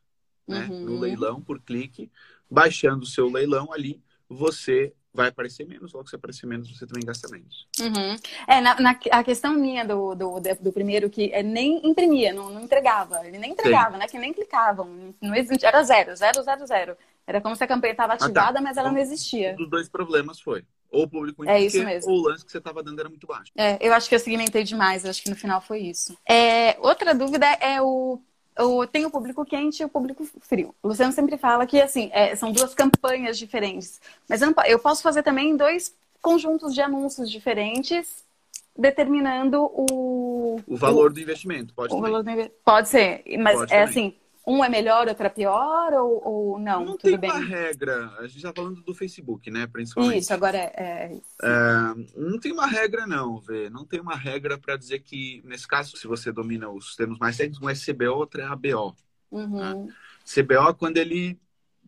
né, 0.47 0.67
uhum. 0.69 0.79
no 0.81 0.99
leilão 0.99 1.41
por 1.41 1.59
clique. 1.61 2.11
Baixando 2.49 3.03
o 3.03 3.07
seu 3.07 3.29
leilão 3.29 3.71
ali, 3.73 4.01
você 4.29 4.93
vai 5.13 5.29
aparecer 5.29 5.67
menos, 5.67 5.93
logo 5.93 6.09
se 6.09 6.15
aparecer 6.15 6.47
menos, 6.47 6.75
você 6.75 6.87
também 6.87 7.05
gasta 7.05 7.29
menos. 7.29 7.67
Uhum. 7.79 8.15
É, 8.47 8.59
na, 8.59 8.79
na, 8.79 8.99
a 9.11 9.23
questão 9.23 9.53
minha 9.53 9.85
do, 9.85 10.15
do, 10.15 10.39
do 10.59 10.73
primeiro, 10.73 11.09
que 11.09 11.31
é, 11.31 11.43
nem 11.43 11.85
imprimia, 11.87 12.33
não, 12.33 12.49
não 12.49 12.61
entregava. 12.61 13.25
Ele 13.27 13.37
nem 13.37 13.51
entregava, 13.51 13.93
Sim. 13.93 13.97
né? 13.99 14.07
Que 14.07 14.17
nem 14.17 14.33
clicavam. 14.33 15.13
Não 15.21 15.35
existia, 15.35 15.69
era 15.69 15.83
zero, 15.83 16.15
zero, 16.15 16.41
zero, 16.41 16.65
zero. 16.65 16.97
Era 17.27 17.39
como 17.39 17.55
se 17.55 17.63
a 17.63 17.67
campanha 17.67 17.91
estava 17.91 18.13
ativada, 18.13 18.49
ah, 18.49 18.53
tá. 18.53 18.61
mas 18.61 18.75
ela 18.75 18.89
então, 18.89 18.93
não 18.93 19.01
existia. 19.01 19.53
Um 19.53 19.57
dos 19.57 19.69
dois 19.69 19.87
problemas 19.87 20.41
foi. 20.41 20.65
Ou 20.91 21.03
o 21.03 21.07
público 21.07 21.41
muito 21.41 21.49
é 21.49 21.59
isso 21.59 21.77
pequeno, 21.77 21.89
mesmo. 21.89 22.11
ou 22.11 22.19
o 22.19 22.21
lance 22.21 22.45
que 22.45 22.51
você 22.51 22.57
estava 22.59 22.83
dando 22.83 22.99
era 22.99 23.09
muito 23.09 23.25
baixo. 23.25 23.51
É, 23.57 23.77
eu 23.81 23.93
acho 23.93 24.07
que 24.07 24.13
eu 24.13 24.19
segmentei 24.19 24.63
demais, 24.63 25.05
acho 25.05 25.23
que 25.23 25.29
no 25.29 25.35
final 25.35 25.59
foi 25.59 25.79
isso. 25.79 26.15
É, 26.27 26.77
outra 26.79 27.15
dúvida 27.15 27.47
é 27.59 27.81
o 27.81 28.21
o, 28.59 28.85
tem 28.85 29.05
o 29.05 29.09
público 29.09 29.45
quente 29.45 29.81
e 29.81 29.85
o 29.85 29.89
público 29.89 30.27
frio. 30.41 30.73
O 30.81 30.89
Luciano 30.89 31.11
sempre 31.11 31.37
fala 31.37 31.65
que 31.65 31.81
assim 31.81 32.09
é, 32.13 32.35
são 32.35 32.51
duas 32.51 32.73
campanhas 32.73 33.37
diferentes, 33.37 34.01
mas 34.27 34.41
eu, 34.41 34.51
não, 34.51 34.63
eu, 34.65 34.79
posso 34.79 35.01
fazer 35.01 35.23
também 35.23 35.55
dois 35.55 35.93
conjuntos 36.21 36.73
de 36.73 36.81
anúncios 36.81 37.29
diferentes, 37.29 38.23
determinando 38.77 39.63
o 39.63 40.59
o 40.67 40.75
valor 40.75 41.11
o, 41.11 41.13
do 41.13 41.19
investimento. 41.19 41.73
Pode, 41.73 41.93
o 41.93 41.99
valor 41.99 42.23
do, 42.23 42.31
pode 42.63 42.89
ser, 42.89 43.23
mas 43.39 43.57
pode 43.57 43.73
é 43.73 43.85
também. 43.85 43.89
assim 43.89 44.15
um 44.45 44.63
é 44.63 44.67
melhor, 44.67 45.07
outro 45.07 45.25
é 45.25 45.29
pior, 45.29 45.93
ou, 45.93 46.21
ou 46.27 46.59
não? 46.59 46.83
Não 46.83 46.97
tem 46.97 47.17
bem? 47.17 47.31
uma 47.31 47.39
regra. 47.39 48.09
A 48.19 48.27
gente 48.27 48.37
está 48.37 48.51
falando 48.53 48.81
do 48.81 48.93
Facebook, 48.93 49.49
né? 49.49 49.67
Principalmente. 49.67 50.19
Isso, 50.19 50.33
agora 50.33 50.57
é. 50.57 50.73
é, 50.75 51.21
é 51.41 51.93
não 52.17 52.37
tem 52.37 52.51
uma 52.51 52.67
regra, 52.67 53.07
não, 53.07 53.39
Vê. 53.39 53.69
Não 53.69 53.85
tem 53.85 54.01
uma 54.01 54.15
regra 54.15 54.57
para 54.57 54.75
dizer 54.75 54.99
que, 54.99 55.41
nesse 55.45 55.65
caso, 55.65 55.95
se 55.95 56.07
você 56.07 56.29
domina 56.31 56.69
os 56.69 56.95
termos 56.95 57.17
mais 57.19 57.37
técnicos, 57.37 57.65
um 57.65 57.69
é 57.69 57.73
CBO, 57.73 58.17
outro 58.17 58.41
é 58.41 58.43
ABO. 58.43 58.93
Uhum. 59.31 59.85
Né? 59.85 59.93
CBO, 60.25 60.73
quando 60.77 60.97
ele. 60.97 61.39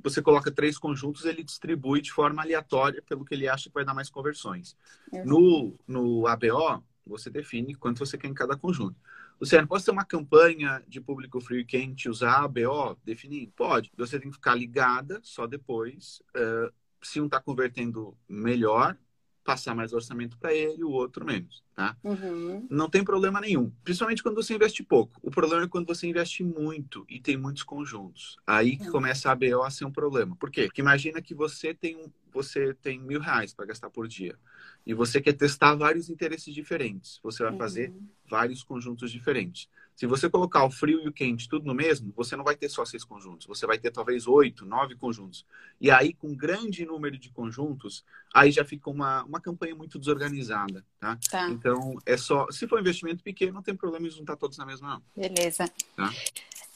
Você 0.02 0.22
coloca 0.22 0.52
três 0.52 0.78
conjuntos, 0.78 1.26
ele 1.26 1.44
distribui 1.44 2.00
de 2.00 2.12
forma 2.12 2.42
aleatória 2.42 3.02
pelo 3.02 3.26
que 3.26 3.34
ele 3.34 3.48
acha 3.48 3.70
que 3.70 3.74
vai 3.74 3.84
dar 3.84 3.94
mais 3.94 4.10
conversões. 4.10 4.78
No, 5.26 5.74
no 5.88 6.28
ABO, 6.28 6.84
você 7.08 7.30
define 7.30 7.74
quanto 7.74 8.00
você 8.00 8.18
quer 8.18 8.28
em 8.28 8.34
cada 8.34 8.56
conjunto. 8.56 8.96
Luciano, 9.40 9.68
posso 9.68 9.86
ter 9.86 9.92
uma 9.92 10.06
campanha 10.06 10.82
de 10.88 11.02
público 11.02 11.42
frio 11.42 11.60
e 11.60 11.66
quente 11.66 12.10
usar 12.10 12.44
a 12.44 12.48
BO? 12.48 12.98
Definir? 13.04 13.52
Pode. 13.56 13.92
Você 13.98 14.20
tem 14.20 14.30
que 14.30 14.36
ficar 14.36 14.56
ligada 14.56 15.20
só 15.24 15.46
depois. 15.46 16.22
Uh, 16.36 16.74
se 17.02 17.20
um 17.20 17.26
está 17.26 17.40
convertendo 17.40 18.18
melhor, 18.28 18.98
passar 19.46 19.76
mais 19.76 19.94
orçamento 19.94 20.38
para 20.40 20.54
ele, 20.54 20.84
o 20.84 20.90
outro 20.90 21.24
menos, 21.24 21.64
tá? 21.76 21.96
Uhum. 22.04 22.68
Não 22.68 22.90
tem 22.90 23.04
problema 23.04 23.40
nenhum, 23.40 23.72
principalmente 23.84 24.24
quando 24.24 24.36
você 24.36 24.56
investe 24.56 24.84
pouco. 24.84 25.20
O 25.22 25.30
problema 25.30 25.64
é 25.64 25.68
quando 25.68 25.86
você 25.86 26.08
investe 26.08 26.44
muito 26.44 27.06
e 27.08 27.22
tem 27.22 27.38
muitos 27.38 27.62
conjuntos. 27.62 28.38
Aí 28.46 28.76
que 28.76 28.88
uhum. 28.88 28.92
começa 28.92 29.32
a 29.32 29.36
BO 29.36 29.62
a 29.64 29.70
ser 29.70 29.86
um 29.86 29.92
problema. 29.92 30.36
Por 30.36 30.50
quê? 30.50 30.64
Porque 30.64 30.82
imagina 30.82 31.22
que 31.22 31.36
você 31.36 31.76
tem, 31.76 31.96
um, 31.96 32.10
você 32.34 32.74
tem 32.74 33.00
mil 33.00 33.22
reais 33.22 33.54
para 33.54 33.68
gastar 33.68 33.92
por 33.92 34.08
dia 34.08 34.36
e 34.84 34.96
você 34.96 35.22
quer 35.22 35.34
testar 35.34 35.76
vários 35.76 36.10
interesses 36.10 36.52
diferentes. 36.52 37.20
Você 37.22 37.44
vai 37.44 37.52
uhum. 37.52 37.58
fazer 37.60 37.94
vários 38.28 38.64
conjuntos 38.64 39.12
diferentes. 39.12 39.70
Se 39.96 40.06
você 40.06 40.30
colocar 40.30 40.66
o 40.66 40.70
frio 40.70 41.02
e 41.02 41.08
o 41.08 41.14
quente 41.14 41.48
tudo 41.48 41.66
no 41.66 41.74
mesmo, 41.74 42.12
você 42.16 42.36
não 42.36 42.44
vai 42.44 42.56
ter 42.56 42.68
só 42.68 42.84
seis 42.84 43.06
conjuntos, 43.06 43.48
você 43.48 43.66
vai 43.66 43.78
ter 43.78 43.92
talvez 43.92 44.28
oito, 44.28 44.66
nove 44.66 44.96
conjuntos. 44.96 45.46
E 45.80 45.90
aí, 45.90 46.14
com 46.14 46.28
um 46.28 46.36
grande 46.36 46.86
número 46.86 47.18
de 47.18 47.30
conjuntos, 47.30 48.04
aí 48.34 48.52
já 48.52 48.66
fica 48.66 48.90
uma, 48.90 49.24
uma 49.24 49.40
campanha 49.40 49.74
muito 49.74 49.98
desorganizada, 49.98 50.86
tá? 51.00 51.18
tá? 51.30 51.50
Então, 51.50 51.98
é 52.06 52.18
só. 52.18 52.52
Se 52.52 52.68
for 52.68 52.80
investimento 52.80 53.24
pequeno, 53.24 53.54
não 53.54 53.64
tem 53.64 53.76
problema 53.76 54.06
em 54.06 54.12
juntar 54.12 54.36
todos 54.36 54.58
na 54.58 54.66
mesma, 54.66 54.96
não. 54.96 55.02
Beleza. 55.16 55.72
Tá? 55.96 56.12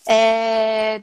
É, 0.07 1.01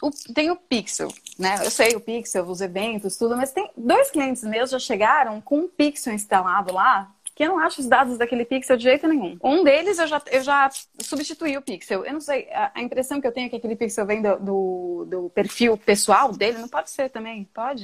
o, 0.00 0.10
tem 0.32 0.52
o 0.52 0.56
Pixel, 0.56 1.12
né? 1.36 1.66
Eu 1.66 1.70
sei 1.70 1.96
o 1.96 2.00
Pixel, 2.00 2.46
os 2.46 2.60
eventos, 2.60 3.16
tudo, 3.16 3.36
mas 3.36 3.52
tem 3.52 3.68
dois 3.76 4.10
clientes 4.10 4.44
meus 4.44 4.70
já 4.70 4.78
chegaram 4.78 5.40
com 5.40 5.60
um 5.60 5.68
Pixel 5.68 6.14
instalado 6.14 6.72
lá 6.72 7.12
que 7.40 7.44
eu 7.44 7.48
não 7.48 7.58
acho 7.58 7.80
os 7.80 7.86
dados 7.86 8.18
daquele 8.18 8.44
pixel 8.44 8.76
de 8.76 8.82
jeito 8.82 9.08
nenhum. 9.08 9.38
Um 9.42 9.64
deles 9.64 9.98
eu 9.98 10.06
já, 10.06 10.22
eu 10.30 10.42
já 10.42 10.68
substituí 11.00 11.56
o 11.56 11.62
pixel. 11.62 12.04
Eu 12.04 12.12
não 12.12 12.20
sei, 12.20 12.46
a, 12.52 12.70
a 12.74 12.82
impressão 12.82 13.18
que 13.18 13.26
eu 13.26 13.32
tenho 13.32 13.46
é 13.46 13.48
que 13.48 13.56
aquele 13.56 13.76
pixel 13.76 14.04
vem 14.04 14.20
do, 14.20 14.36
do, 14.38 15.06
do, 15.08 15.30
perfil 15.30 15.74
pessoal 15.78 16.32
dele, 16.32 16.58
não 16.58 16.68
pode 16.68 16.90
ser 16.90 17.08
também? 17.08 17.44
Pode? 17.44 17.82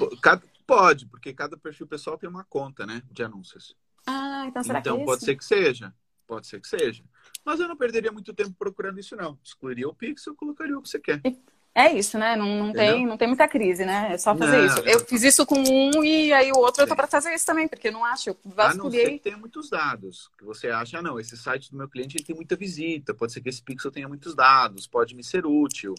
pode, 0.67 1.07
porque 1.07 1.33
cada 1.33 1.57
perfil 1.57 1.87
pessoal 1.87 2.19
tem 2.19 2.29
uma 2.29 2.45
conta, 2.45 2.85
né, 2.85 3.01
de 3.11 3.23
anúncios. 3.23 3.75
Ah, 4.07 4.45
então 4.47 4.63
será 4.63 4.81
então, 4.81 4.97
que 4.97 5.03
é 5.03 5.07
pode 5.07 5.25
ser 5.25 5.35
que 5.35 5.45
seja. 5.45 5.95
Pode 6.27 6.47
ser 6.47 6.61
que 6.61 6.69
seja. 6.69 7.03
Mas 7.43 7.59
eu 7.59 7.67
não 7.67 7.79
perderia 7.79 8.13
muito 8.13 8.35
tempo 8.35 8.55
procurando 8.59 9.01
isso, 9.01 9.17
não. 9.17 9.39
Excluiria 9.43 9.89
o 9.89 9.95
pixel 9.95 10.35
e 10.35 10.37
colocaria 10.37 10.77
o 10.77 10.83
que 10.83 10.89
você 10.91 10.99
quer. 10.99 11.23
E 11.25 11.41
é 11.77 11.93
isso, 11.93 12.17
né? 12.17 12.35
Não, 12.37 12.65
não, 12.65 12.73
tem, 12.73 13.07
não 13.07 13.19
tem 13.19 13.29
muita 13.29 13.47
crise, 13.47 13.85
né? 13.85 14.15
É 14.15 14.17
só 14.17 14.35
fazer 14.35 14.57
não, 14.57 14.65
isso. 14.65 14.79
Eu 14.79 15.01
fiz 15.01 15.23
isso 15.23 15.45
com 15.45 15.59
um 15.59 16.03
e 16.03 16.33
aí 16.33 16.51
o 16.51 16.57
outro 16.57 16.83
eu 16.83 16.89
tô 16.89 16.97
para 16.97 17.07
fazer 17.07 17.35
isso 17.35 17.45
também, 17.45 17.69
porque 17.69 17.89
eu 17.89 17.93
não 17.93 18.03
acho. 18.03 18.31
Eu 18.31 18.39
vasculhei. 18.47 19.07
A 19.07 19.11
não 19.11 19.19
tenha 19.19 19.37
muitos 19.37 19.69
dados. 19.69 20.31
Que 20.39 20.45
você 20.45 20.69
acha, 20.69 20.99
ah, 20.99 21.03
não, 21.03 21.21
esse 21.21 21.37
site 21.37 21.71
do 21.71 21.77
meu 21.77 21.87
cliente 21.87 22.17
ele 22.17 22.25
tem 22.25 22.35
muita 22.35 22.57
visita. 22.57 23.13
Pode 23.13 23.35
ser 23.35 23.43
que 23.43 23.51
esse 23.51 23.63
pixel 23.63 23.91
tenha 23.91 24.09
muitos 24.09 24.35
dados, 24.35 24.87
pode 24.87 25.15
me 25.15 25.23
ser 25.23 25.45
útil. 25.45 25.95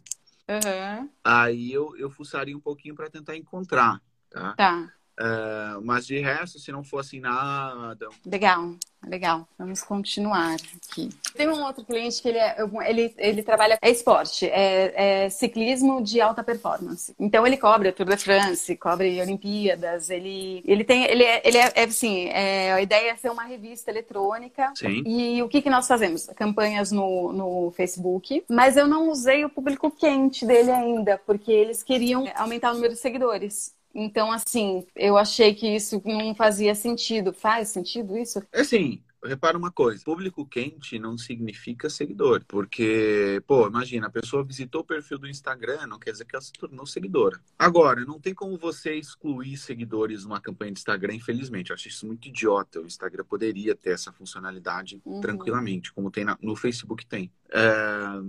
Uhum. 0.49 1.09
Aí 1.23 1.71
eu, 1.71 1.95
eu 1.95 2.09
fuçaria 2.09 2.57
um 2.57 2.61
pouquinho 2.61 2.95
para 2.95 3.07
tentar 3.07 3.37
encontrar, 3.37 4.01
tá? 4.31 4.53
Tá. 4.53 4.93
Uh, 5.19 5.81
mas 5.83 6.05
de 6.05 6.19
resto, 6.19 6.59
se 6.59 6.71
não 6.71 6.83
for 6.83 6.99
assim 6.99 7.19
nada. 7.19 8.07
Legal, 8.23 8.75
legal. 9.03 9.47
Vamos 9.57 9.81
continuar 9.81 10.55
aqui. 10.55 11.09
Tem 11.35 11.47
um 11.49 11.63
outro 11.63 11.83
cliente 11.83 12.21
que 12.21 12.27
ele, 12.29 12.37
é, 12.37 12.55
ele, 12.85 13.13
ele 13.17 13.41
trabalha 13.41 13.79
é 13.81 13.89
esporte, 13.89 14.45
é, 14.45 15.25
é, 15.25 15.29
ciclismo 15.29 16.03
de 16.03 16.21
alta 16.21 16.43
performance. 16.43 17.15
Então 17.19 17.47
ele 17.47 17.57
cobre 17.57 17.89
a 17.89 17.93
Tour 17.93 18.05
de 18.05 18.17
France, 18.17 18.75
cobre 18.75 19.19
Olimpíadas. 19.19 20.11
Ele, 20.11 20.61
ele 20.67 20.83
tem, 20.83 21.05
ele 21.05 21.23
é, 21.23 21.41
ele 21.43 21.57
é, 21.57 21.71
é 21.73 21.83
assim, 21.83 22.27
é, 22.27 22.73
a 22.73 22.81
ideia 22.81 23.11
é 23.11 23.15
ser 23.15 23.31
uma 23.31 23.43
revista 23.43 23.89
eletrônica. 23.89 24.71
Sim. 24.75 25.01
E 25.03 25.41
o 25.41 25.49
que 25.49 25.63
que 25.63 25.69
nós 25.69 25.87
fazemos? 25.87 26.27
Campanhas 26.35 26.91
no, 26.91 27.33
no 27.33 27.71
Facebook. 27.71 28.43
Mas 28.47 28.77
eu 28.77 28.87
não 28.87 29.09
usei 29.09 29.43
o 29.43 29.49
público 29.49 29.89
quente 29.89 30.45
dele 30.45 30.69
ainda, 30.69 31.19
porque 31.25 31.51
eles 31.51 31.81
queriam 31.81 32.25
aumentar 32.35 32.69
o 32.69 32.75
número 32.75 32.93
de 32.93 32.99
seguidores. 32.99 33.75
Então, 33.93 34.31
assim, 34.31 34.85
eu 34.95 35.17
achei 35.17 35.53
que 35.55 35.67
isso 35.67 36.01
não 36.05 36.35
fazia 36.35 36.75
sentido. 36.75 37.33
Faz 37.33 37.69
sentido 37.69 38.17
isso? 38.17 38.41
É 38.51 38.63
sim. 38.63 39.03
Repara 39.27 39.57
uma 39.57 39.71
coisa, 39.71 40.03
público 40.03 40.45
quente 40.45 40.97
não 40.97 41.17
significa 41.17 41.89
seguidor, 41.89 42.43
porque, 42.47 43.41
pô, 43.45 43.67
imagina, 43.67 44.07
a 44.07 44.09
pessoa 44.09 44.43
visitou 44.43 44.81
o 44.81 44.85
perfil 44.85 45.17
do 45.17 45.27
Instagram, 45.27 45.85
não 45.87 45.99
quer 45.99 46.11
dizer 46.11 46.25
que 46.25 46.35
ela 46.35 46.41
se 46.41 46.53
tornou 46.53 46.85
seguidora. 46.85 47.39
Agora, 47.59 48.05
não 48.05 48.19
tem 48.19 48.33
como 48.33 48.57
você 48.57 48.95
excluir 48.95 49.57
seguidores 49.57 50.23
numa 50.23 50.39
campanha 50.39 50.71
de 50.71 50.79
Instagram, 50.79 51.15
infelizmente. 51.15 51.69
Eu 51.69 51.75
acho 51.75 51.87
isso 51.87 52.07
muito 52.07 52.27
idiota. 52.27 52.79
O 52.79 52.85
Instagram 52.85 53.25
poderia 53.25 53.75
ter 53.75 53.91
essa 53.91 54.11
funcionalidade 54.11 55.01
uhum. 55.05 55.19
tranquilamente, 55.19 55.91
como 55.91 56.09
tem 56.09 56.23
na, 56.23 56.37
no 56.41 56.55
Facebook 56.55 57.05
tem. 57.05 57.31
É, 57.49 57.61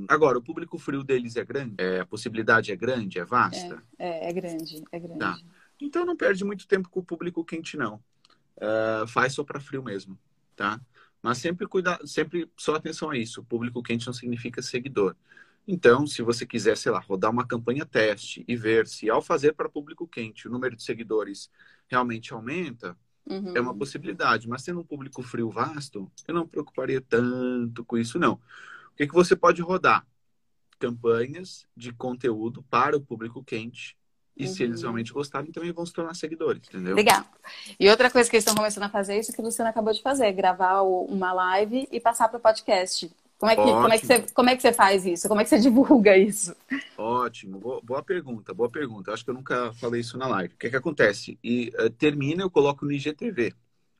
agora, 0.08 0.38
o 0.38 0.42
público 0.42 0.78
frio 0.78 1.04
deles 1.04 1.36
é 1.36 1.44
grande? 1.44 1.74
É, 1.78 2.00
a 2.00 2.06
possibilidade 2.06 2.72
é 2.72 2.76
grande? 2.76 3.18
É 3.18 3.24
vasta? 3.24 3.82
É, 3.98 4.26
é, 4.26 4.30
é 4.30 4.32
grande, 4.32 4.82
é 4.90 4.98
grande. 4.98 5.18
Tá. 5.18 5.38
Então 5.80 6.04
não 6.04 6.16
perde 6.16 6.44
muito 6.44 6.66
tempo 6.66 6.88
com 6.88 7.00
o 7.00 7.04
público 7.04 7.44
quente, 7.44 7.76
não. 7.76 8.00
Uh, 8.56 9.06
faz 9.06 9.34
só 9.34 9.44
para 9.44 9.60
frio 9.60 9.82
mesmo, 9.82 10.18
tá? 10.58 10.80
Mas 11.22 11.38
sempre 11.38 11.68
cuidar, 11.68 12.00
sempre 12.04 12.50
só 12.56 12.74
atenção 12.74 13.10
a 13.10 13.16
isso. 13.16 13.40
O 13.40 13.44
público 13.44 13.82
quente 13.82 14.06
não 14.06 14.12
significa 14.12 14.60
seguidor. 14.60 15.14
Então, 15.66 16.06
se 16.06 16.20
você 16.20 16.44
quiser, 16.44 16.76
sei 16.76 16.90
lá, 16.90 16.98
rodar 16.98 17.30
uma 17.30 17.46
campanha 17.46 17.86
teste 17.86 18.44
e 18.48 18.56
ver 18.56 18.86
se 18.88 19.08
ao 19.08 19.22
fazer 19.22 19.52
para 19.52 19.68
público 19.68 20.06
quente 20.06 20.48
o 20.48 20.50
número 20.50 20.74
de 20.74 20.82
seguidores 20.82 21.50
realmente 21.86 22.32
aumenta, 22.32 22.96
uhum. 23.28 23.56
é 23.56 23.60
uma 23.60 23.74
possibilidade. 23.74 24.48
Mas 24.48 24.64
tendo 24.64 24.80
um 24.80 24.84
público 24.84 25.22
frio 25.22 25.50
vasto, 25.50 26.10
eu 26.26 26.34
não 26.34 26.42
me 26.42 26.50
preocuparia 26.50 27.00
tanto 27.00 27.84
com 27.84 27.96
isso, 27.96 28.18
não. 28.18 28.34
O 28.34 28.96
que, 28.96 29.06
que 29.06 29.14
você 29.14 29.36
pode 29.36 29.62
rodar? 29.62 30.06
Campanhas 30.78 31.66
de 31.76 31.92
conteúdo 31.92 32.64
para 32.64 32.96
o 32.96 33.00
público 33.00 33.44
quente 33.44 33.96
e 34.38 34.46
uhum. 34.46 34.52
se 34.52 34.62
eles 34.62 34.76
uhum. 34.76 34.82
realmente 34.82 35.12
gostarem, 35.12 35.50
também 35.50 35.72
vão 35.72 35.84
se 35.84 35.92
tornar 35.92 36.14
seguidores, 36.14 36.62
entendeu? 36.68 36.94
Legal. 36.94 37.24
E 37.78 37.90
outra 37.90 38.08
coisa 38.08 38.30
que 38.30 38.36
eles 38.36 38.44
estão 38.44 38.54
começando 38.54 38.84
a 38.84 38.88
fazer, 38.88 39.18
isso 39.18 39.32
que 39.32 39.42
Luciano 39.42 39.68
acabou 39.68 39.92
de 39.92 40.00
fazer, 40.00 40.30
gravar 40.32 40.82
uma 40.82 41.32
live 41.32 41.88
e 41.90 41.98
passar 41.98 42.28
para 42.28 42.38
o 42.38 42.40
podcast. 42.40 43.10
Como 43.38 43.52
é, 43.52 43.56
que, 43.56 43.62
como, 43.62 43.92
é 43.92 43.98
que 43.98 44.06
você, 44.06 44.26
como 44.34 44.50
é 44.50 44.56
que 44.56 44.62
você 44.62 44.72
faz 44.72 45.06
isso? 45.06 45.28
Como 45.28 45.40
é 45.40 45.44
que 45.44 45.50
você 45.50 45.58
divulga 45.60 46.16
isso? 46.16 46.54
Ótimo, 46.96 47.58
boa, 47.58 47.80
boa 47.82 48.02
pergunta, 48.02 48.54
boa 48.54 48.70
pergunta. 48.70 49.12
Acho 49.12 49.24
que 49.24 49.30
eu 49.30 49.34
nunca 49.34 49.72
falei 49.74 50.00
isso 50.00 50.16
na 50.16 50.26
live. 50.26 50.54
O 50.54 50.58
que, 50.58 50.66
é 50.68 50.70
que 50.70 50.76
acontece? 50.76 51.38
E 51.42 51.72
uh, 51.78 51.90
termina, 51.90 52.42
eu 52.42 52.50
coloco 52.50 52.84
no 52.84 52.92
IGTV. 52.92 53.54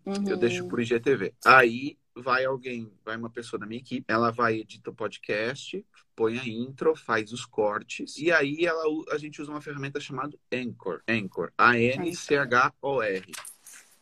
Uhum. 0.04 0.24
Eu 0.26 0.36
deixo 0.36 0.66
por 0.66 0.80
IGTV. 0.80 1.34
Aí 1.44 1.96
vai 2.22 2.44
alguém, 2.44 2.90
vai 3.04 3.16
uma 3.16 3.30
pessoa 3.30 3.58
da 3.58 3.66
minha 3.66 3.80
equipe, 3.80 4.04
ela 4.08 4.30
vai 4.30 4.56
editar 4.60 4.90
o 4.90 4.94
podcast, 4.94 5.84
põe 6.14 6.38
a 6.38 6.46
intro, 6.46 6.96
faz 6.96 7.32
os 7.32 7.44
cortes, 7.44 8.18
e 8.18 8.32
aí 8.32 8.64
ela, 8.64 8.82
a 9.10 9.18
gente 9.18 9.40
usa 9.40 9.50
uma 9.50 9.60
ferramenta 9.60 10.00
chamada 10.00 10.36
Anchor. 10.52 11.02
Anchor. 11.08 11.52
A-N-C-H-O-R. 11.56 13.32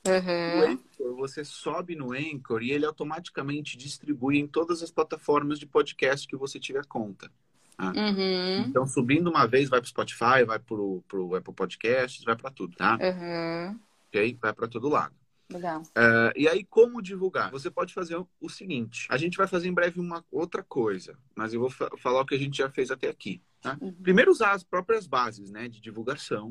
Uhum. 0.06 0.61
O 0.61 0.64
Anchor, 0.64 1.16
você 1.16 1.44
sobe 1.44 1.96
no 1.96 2.12
Anchor 2.12 2.62
e 2.62 2.70
ele 2.70 2.87
automaticamente 2.87 3.76
distribui 3.76 4.38
em 4.38 4.46
todas 4.46 4.82
as 4.82 4.90
plataformas 4.90 5.58
de 5.58 5.66
podcast 5.66 6.26
que 6.26 6.37
você 6.37 6.61
tiver 6.61 6.87
conta. 6.87 7.30
Tá? 7.76 7.92
Uhum. 7.94 8.61
Então, 8.68 8.87
subindo 8.87 9.28
uma 9.28 9.46
vez, 9.46 9.68
vai 9.68 9.80
para 9.80 9.87
o 9.87 9.88
Spotify, 9.88 10.44
vai 10.46 10.58
para 10.58 10.76
o 10.76 11.35
Apple 11.37 11.52
Podcasts, 11.54 12.25
vai 12.25 12.37
para 12.37 12.50
tudo, 12.50 12.75
tá? 12.76 12.96
Uhum. 12.96 13.78
Ok? 14.08 14.38
Vai 14.40 14.52
para 14.54 14.68
todo 14.68 14.88
lado. 14.88 15.14
Legal. 15.50 15.82
Uh, 15.82 16.32
e 16.34 16.48
aí, 16.48 16.64
como 16.64 17.00
divulgar? 17.00 17.50
Você 17.52 17.70
pode 17.70 17.94
fazer 17.94 18.16
o 18.40 18.48
seguinte: 18.48 19.06
a 19.08 19.16
gente 19.16 19.36
vai 19.36 19.46
fazer 19.46 19.68
em 19.68 19.72
breve 19.72 20.00
uma 20.00 20.24
outra 20.30 20.62
coisa, 20.62 21.16
mas 21.34 21.54
eu 21.54 21.60
vou 21.60 21.70
fa 21.70 21.88
falar 21.98 22.20
o 22.20 22.26
que 22.26 22.34
a 22.34 22.38
gente 22.38 22.58
já 22.58 22.68
fez 22.68 22.90
até 22.90 23.08
aqui. 23.08 23.40
Tá? 23.60 23.78
Uhum. 23.80 23.92
Primeiro, 23.92 24.30
usar 24.30 24.52
as 24.52 24.64
próprias 24.64 25.06
bases 25.06 25.50
né, 25.50 25.68
de 25.68 25.80
divulgação. 25.80 26.50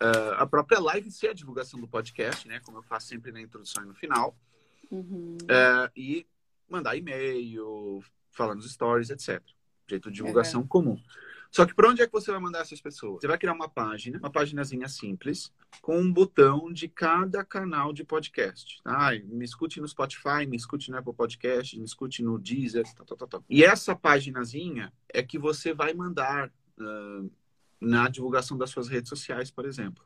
Uh, 0.00 0.34
a 0.38 0.46
própria 0.46 0.80
live 0.80 1.10
ser 1.10 1.28
a 1.28 1.34
divulgação 1.34 1.78
do 1.78 1.86
podcast, 1.86 2.48
né? 2.48 2.60
Como 2.60 2.78
eu 2.78 2.82
faço 2.82 3.06
sempre 3.06 3.30
na 3.30 3.40
introdução 3.40 3.84
e 3.84 3.86
no 3.86 3.94
final. 3.94 4.36
Uhum. 4.90 5.36
Uh, 5.42 5.90
e 5.96 6.26
mandar 6.68 6.96
e-mail, 6.96 8.02
falar 8.30 8.54
nos 8.54 8.70
stories, 8.70 9.10
etc. 9.10 9.40
Jeito 9.92 10.10
de 10.10 10.16
divulgação 10.16 10.62
uhum. 10.62 10.66
comum. 10.66 10.98
Só 11.50 11.66
que 11.66 11.74
para 11.74 11.90
onde 11.90 12.00
é 12.00 12.06
que 12.06 12.12
você 12.12 12.30
vai 12.30 12.40
mandar 12.40 12.60
essas 12.60 12.80
pessoas? 12.80 13.20
Você 13.20 13.26
vai 13.26 13.36
criar 13.36 13.52
uma 13.52 13.68
página, 13.68 14.18
uma 14.18 14.30
paginazinha 14.30 14.88
simples, 14.88 15.52
com 15.82 15.98
um 15.98 16.10
botão 16.10 16.72
de 16.72 16.88
cada 16.88 17.44
canal 17.44 17.92
de 17.92 18.02
podcast. 18.04 18.80
Ah, 18.82 19.10
me 19.26 19.44
escute 19.44 19.78
no 19.78 19.86
Spotify, 19.86 20.46
me 20.48 20.56
escute 20.56 20.90
no 20.90 20.96
Apple 20.96 21.12
Podcast, 21.12 21.78
me 21.78 21.84
escute 21.84 22.22
no 22.22 22.38
Deezer, 22.38 22.84
tal, 22.96 23.04
tal, 23.04 23.16
tal, 23.18 23.28
tal. 23.28 23.44
E 23.50 23.62
essa 23.62 23.94
paginazinha 23.94 24.90
é 25.12 25.22
que 25.22 25.38
você 25.38 25.74
vai 25.74 25.92
mandar 25.92 26.48
uh, 26.48 27.30
na 27.78 28.08
divulgação 28.08 28.56
das 28.56 28.70
suas 28.70 28.88
redes 28.88 29.10
sociais, 29.10 29.50
por 29.50 29.66
exemplo. 29.66 30.02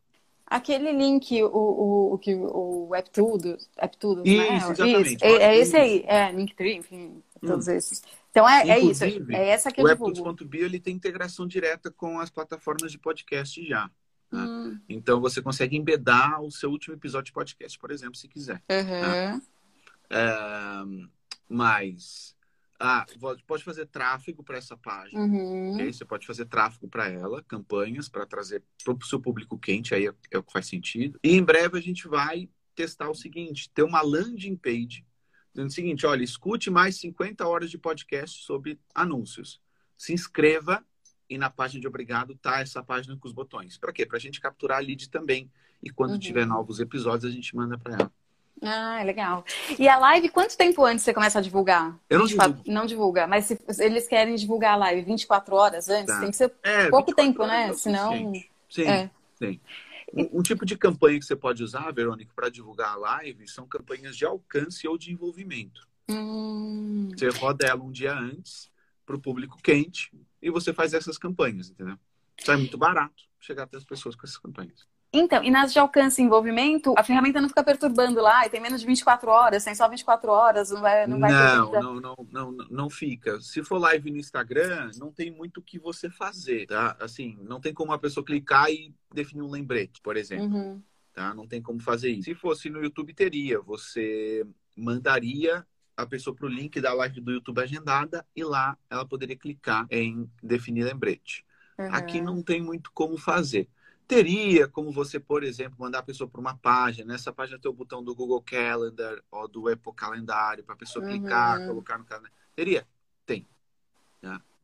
Aquele 0.48 0.90
link, 0.92 1.42
o, 1.42 1.48
o, 1.48 2.14
o, 2.14 2.18
que 2.18 2.34
o 2.34 2.92
AppTudo, 2.92 3.56
AppTudo 3.76 4.22
isso, 4.24 4.36
né? 4.36 4.56
exatamente. 4.56 5.14
Isso. 5.14 5.24
É, 5.24 5.42
é, 5.42 5.58
esse 5.58 5.76
aí, 5.76 6.04
é, 6.06 6.32
Linktree, 6.32 6.76
enfim, 6.76 7.22
todos 7.40 7.68
hum. 7.68 7.72
esses. 7.72 8.02
Então 8.36 8.46
é, 8.46 8.68
é 8.68 8.78
isso, 8.78 9.02
é 9.02 9.48
essa 9.48 9.72
que 9.72 9.80
eu 9.80 9.86
o 9.86 9.88
divulgo. 9.88 10.36
ele 10.52 10.78
tem 10.78 10.94
integração 10.94 11.46
direta 11.46 11.90
com 11.90 12.20
as 12.20 12.28
plataformas 12.28 12.92
de 12.92 12.98
podcast 12.98 13.66
já. 13.66 13.90
Né? 14.30 14.42
Hum. 14.42 14.78
Então 14.86 15.22
você 15.22 15.40
consegue 15.40 15.74
embedar 15.74 16.42
o 16.42 16.50
seu 16.50 16.70
último 16.70 16.94
episódio 16.94 17.26
de 17.26 17.32
podcast, 17.32 17.78
por 17.78 17.90
exemplo, 17.90 18.14
se 18.14 18.28
quiser. 18.28 18.62
Uhum. 18.70 18.84
Né? 18.84 19.42
É, 20.10 20.26
mas 21.48 22.36
ah, 22.78 23.06
pode 23.46 23.64
fazer 23.64 23.86
tráfego 23.86 24.44
para 24.44 24.58
essa 24.58 24.76
página. 24.76 25.18
Uhum. 25.18 25.72
Okay? 25.72 25.94
Você 25.94 26.04
pode 26.04 26.26
fazer 26.26 26.44
tráfego 26.44 26.88
para 26.88 27.08
ela, 27.08 27.42
campanhas 27.42 28.06
para 28.06 28.26
trazer 28.26 28.62
para 28.84 28.92
o 28.92 29.02
seu 29.06 29.18
público 29.18 29.58
quente, 29.58 29.94
aí 29.94 30.08
é, 30.08 30.14
é, 30.30 30.36
o 30.36 30.42
que 30.42 30.52
faz 30.52 30.66
sentido. 30.66 31.18
E 31.24 31.34
em 31.34 31.42
breve 31.42 31.78
a 31.78 31.82
gente 31.82 32.06
vai 32.06 32.50
testar 32.74 33.08
o 33.08 33.14
seguinte: 33.14 33.70
ter 33.70 33.82
uma 33.82 34.02
landing 34.02 34.56
page 34.56 35.05
dizendo 35.56 35.68
o 35.68 35.72
seguinte: 35.72 36.06
olha, 36.06 36.22
escute 36.22 36.70
mais 36.70 36.96
50 37.00 37.46
horas 37.46 37.70
de 37.70 37.78
podcast 37.78 38.44
sobre 38.44 38.78
anúncios. 38.94 39.60
Se 39.96 40.12
inscreva 40.12 40.84
e 41.28 41.38
na 41.38 41.50
página 41.50 41.80
de 41.80 41.88
obrigado 41.88 42.36
tá 42.36 42.60
essa 42.60 42.82
página 42.82 43.16
com 43.16 43.26
os 43.26 43.32
botões. 43.32 43.78
Para 43.78 43.92
quê? 43.92 44.04
Para 44.04 44.18
a 44.18 44.20
gente 44.20 44.40
capturar 44.40 44.78
a 44.78 44.80
lead 44.80 45.08
também. 45.08 45.50
E 45.82 45.90
quando 45.90 46.12
uhum. 46.12 46.18
tiver 46.18 46.46
novos 46.46 46.78
episódios, 46.78 47.30
a 47.30 47.34
gente 47.34 47.54
manda 47.56 47.78
para 47.78 47.94
ela. 47.94 48.12
Ah, 48.62 49.02
legal. 49.04 49.44
E 49.78 49.86
a 49.86 49.98
live, 49.98 50.30
quanto 50.30 50.56
tempo 50.56 50.82
antes 50.84 51.04
você 51.04 51.12
começa 51.12 51.38
a 51.38 51.42
divulgar? 51.42 51.98
Eu 52.08 52.18
não 52.18 52.26
24... 52.26 52.52
divulgo. 52.52 52.72
Não 52.72 52.86
divulga, 52.86 53.26
mas 53.26 53.44
se 53.44 53.58
eles 53.78 54.08
querem 54.08 54.34
divulgar 54.34 54.74
a 54.74 54.76
live 54.76 55.02
24 55.02 55.54
horas 55.54 55.88
antes, 55.90 56.06
tá. 56.06 56.20
tem 56.20 56.30
que 56.30 56.36
ser 56.36 56.52
é, 56.62 56.88
pouco 56.88 57.14
tempo, 57.14 57.46
né? 57.46 57.68
É 57.68 57.72
Senão. 57.74 58.32
Sim, 58.70 58.88
é. 58.88 59.10
sim. 59.38 59.60
Um, 60.12 60.38
um, 60.38 60.42
tipo 60.42 60.64
de 60.64 60.76
campanha 60.76 61.18
que 61.18 61.24
você 61.24 61.34
pode 61.34 61.62
usar, 61.62 61.90
Verônica, 61.92 62.32
para 62.34 62.48
divulgar 62.48 62.92
a 62.92 62.96
live 62.96 63.48
são 63.48 63.66
campanhas 63.66 64.16
de 64.16 64.24
alcance 64.24 64.86
ou 64.86 64.96
de 64.96 65.12
envolvimento. 65.12 65.86
Hum. 66.08 67.10
Você 67.10 67.28
roda 67.28 67.66
ela 67.66 67.82
um 67.82 67.90
dia 67.90 68.16
antes 68.16 68.70
para 69.04 69.16
o 69.16 69.20
público 69.20 69.60
quente 69.62 70.12
e 70.40 70.50
você 70.50 70.72
faz 70.72 70.94
essas 70.94 71.18
campanhas, 71.18 71.70
entendeu? 71.70 71.98
Isso 72.38 72.50
é 72.50 72.56
muito 72.56 72.78
barato 72.78 73.24
chegar 73.40 73.64
até 73.64 73.76
as 73.76 73.84
pessoas 73.84 74.14
com 74.14 74.26
essas 74.26 74.38
campanhas. 74.38 74.86
Então, 75.18 75.42
e 75.42 75.50
nas 75.50 75.72
de 75.72 75.78
alcance 75.78 76.20
e 76.20 76.24
envolvimento, 76.24 76.94
a 76.96 77.02
ferramenta 77.02 77.40
não 77.40 77.48
fica 77.48 77.64
perturbando 77.64 78.20
lá, 78.20 78.46
e 78.46 78.50
tem 78.50 78.60
menos 78.60 78.80
de 78.80 78.86
24 78.86 79.30
horas, 79.30 79.64
tem 79.64 79.74
só 79.74 79.88
24 79.88 80.30
horas, 80.30 80.70
não 80.70 80.80
vai 80.80 81.06
Não, 81.06 81.18
vai 81.18 81.30
não, 81.30 81.72
não, 81.72 82.00
não, 82.00 82.16
não, 82.30 82.52
não 82.70 82.90
fica. 82.90 83.40
Se 83.40 83.62
for 83.62 83.78
live 83.78 84.10
no 84.10 84.18
Instagram, 84.18 84.90
não 84.98 85.10
tem 85.10 85.30
muito 85.30 85.58
o 85.58 85.62
que 85.62 85.78
você 85.78 86.10
fazer, 86.10 86.66
tá? 86.66 86.96
Assim, 87.00 87.38
não 87.42 87.60
tem 87.60 87.72
como 87.72 87.92
a 87.92 87.98
pessoa 87.98 88.24
clicar 88.24 88.70
e 88.70 88.94
definir 89.12 89.42
um 89.42 89.50
lembrete, 89.50 90.00
por 90.02 90.16
exemplo. 90.16 90.46
Uhum. 90.46 90.82
Tá? 91.12 91.32
Não 91.34 91.46
tem 91.46 91.62
como 91.62 91.80
fazer 91.80 92.10
isso. 92.10 92.24
Se 92.24 92.34
fosse 92.34 92.68
no 92.68 92.82
YouTube, 92.82 93.14
teria. 93.14 93.58
Você 93.62 94.46
mandaria 94.76 95.66
a 95.96 96.04
pessoa 96.04 96.36
para 96.36 96.44
o 96.44 96.50
link 96.50 96.78
da 96.78 96.92
live 96.92 97.22
do 97.22 97.32
YouTube 97.32 97.62
agendada 97.62 98.26
e 98.36 98.44
lá 98.44 98.76
ela 98.90 99.06
poderia 99.06 99.36
clicar 99.36 99.86
em 99.90 100.30
definir 100.42 100.84
lembrete. 100.84 101.42
Uhum. 101.78 101.94
Aqui 101.94 102.20
não 102.20 102.42
tem 102.42 102.60
muito 102.60 102.90
como 102.92 103.16
fazer. 103.16 103.68
Teria 104.06 104.68
como 104.68 104.92
você, 104.92 105.18
por 105.18 105.42
exemplo, 105.42 105.76
mandar 105.78 105.98
a 105.98 106.02
pessoa 106.02 106.28
para 106.28 106.40
uma 106.40 106.56
página. 106.56 107.12
Nessa 107.12 107.32
página 107.32 107.58
tem 107.58 107.70
o 107.70 107.74
botão 107.74 108.02
do 108.04 108.14
Google 108.14 108.42
Calendar 108.42 109.20
ou 109.30 109.48
do 109.48 109.68
Apple 109.68 109.92
Calendário 109.94 110.62
para 110.62 110.74
a 110.74 110.78
pessoa 110.78 111.04
uhum. 111.04 111.10
clicar, 111.10 111.66
colocar 111.66 111.98
no 111.98 112.04
calendário. 112.04 112.36
Teria? 112.54 112.86
Tem. 113.24 113.46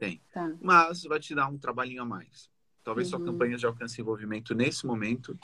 Tem. 0.03 0.21
Tá. 0.35 0.51
Mas 0.61 1.05
vai 1.05 1.21
te 1.21 1.33
dar 1.33 1.47
um 1.47 1.57
trabalhinho 1.57 2.03
a 2.03 2.05
mais. 2.05 2.51
Talvez 2.83 3.13
uhum. 3.13 3.19
sua 3.19 3.27
campanha 3.27 3.57
de 3.57 3.65
alcance 3.65 4.01
e 4.01 4.03
envolvimento 4.03 4.53
nesse 4.53 4.85
momento 4.85 5.39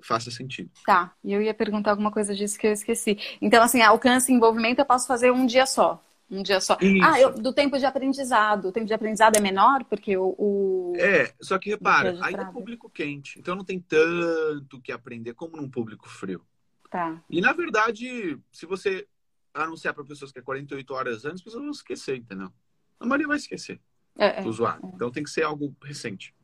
faça 0.00 0.30
sentido. 0.30 0.70
Tá. 0.86 1.12
E 1.24 1.32
eu 1.32 1.42
ia 1.42 1.52
perguntar 1.52 1.90
alguma 1.90 2.12
coisa 2.12 2.32
disso 2.32 2.56
que 2.56 2.64
eu 2.64 2.72
esqueci. 2.72 3.18
Então, 3.42 3.60
assim, 3.60 3.82
alcance 3.82 4.30
e 4.30 4.34
envolvimento 4.34 4.80
eu 4.80 4.86
posso 4.86 5.08
fazer 5.08 5.32
um 5.32 5.44
dia 5.46 5.66
só. 5.66 6.00
Um 6.30 6.42
dia 6.42 6.60
só. 6.60 6.76
Isso. 6.80 7.04
Ah, 7.04 7.20
eu, 7.20 7.34
do 7.34 7.52
tempo 7.52 7.78
de 7.78 7.84
aprendizado. 7.84 8.68
O 8.68 8.72
tempo 8.72 8.86
de 8.86 8.94
aprendizado 8.94 9.36
é 9.36 9.40
menor 9.40 9.84
porque 9.84 10.16
o. 10.16 10.34
o... 10.38 10.92
É, 10.96 11.32
só 11.40 11.58
que 11.58 11.70
repara, 11.70 12.16
aí 12.22 12.34
é 12.34 12.44
público 12.46 12.88
quente. 12.88 13.38
Então 13.38 13.54
não 13.54 13.64
tem 13.64 13.78
tanto 13.78 14.80
que 14.80 14.90
aprender 14.90 15.34
como 15.34 15.56
num 15.56 15.68
público 15.68 16.08
frio. 16.08 16.42
Tá. 16.90 17.22
E 17.28 17.40
na 17.40 17.52
verdade, 17.52 18.38
se 18.50 18.66
você 18.66 19.06
anunciar 19.52 19.94
para 19.94 20.04
pessoas 20.04 20.32
que 20.32 20.38
é 20.38 20.42
48 20.42 20.94
horas 20.94 21.24
antes, 21.24 21.36
as 21.36 21.42
pessoas 21.42 21.62
vão 21.62 21.72
esquecer, 21.72 22.16
entendeu? 22.16 22.52
A 22.98 23.06
maioria 23.06 23.28
vai 23.28 23.36
esquecer 23.36 23.80
é, 24.18 24.40
do 24.40 24.46
é, 24.46 24.50
usuário. 24.50 24.84
É. 24.84 24.88
Então 24.94 25.10
tem 25.10 25.22
que 25.22 25.30
ser 25.30 25.42
algo 25.42 25.74
recente. 25.82 26.34